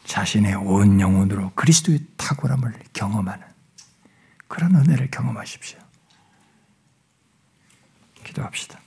[0.05, 3.47] 자신의 온 영혼으로 그리스도의 탁월함을 경험하는
[4.49, 5.79] 그런 은혜를 경험하십시오.
[8.25, 8.82] 기도합시다.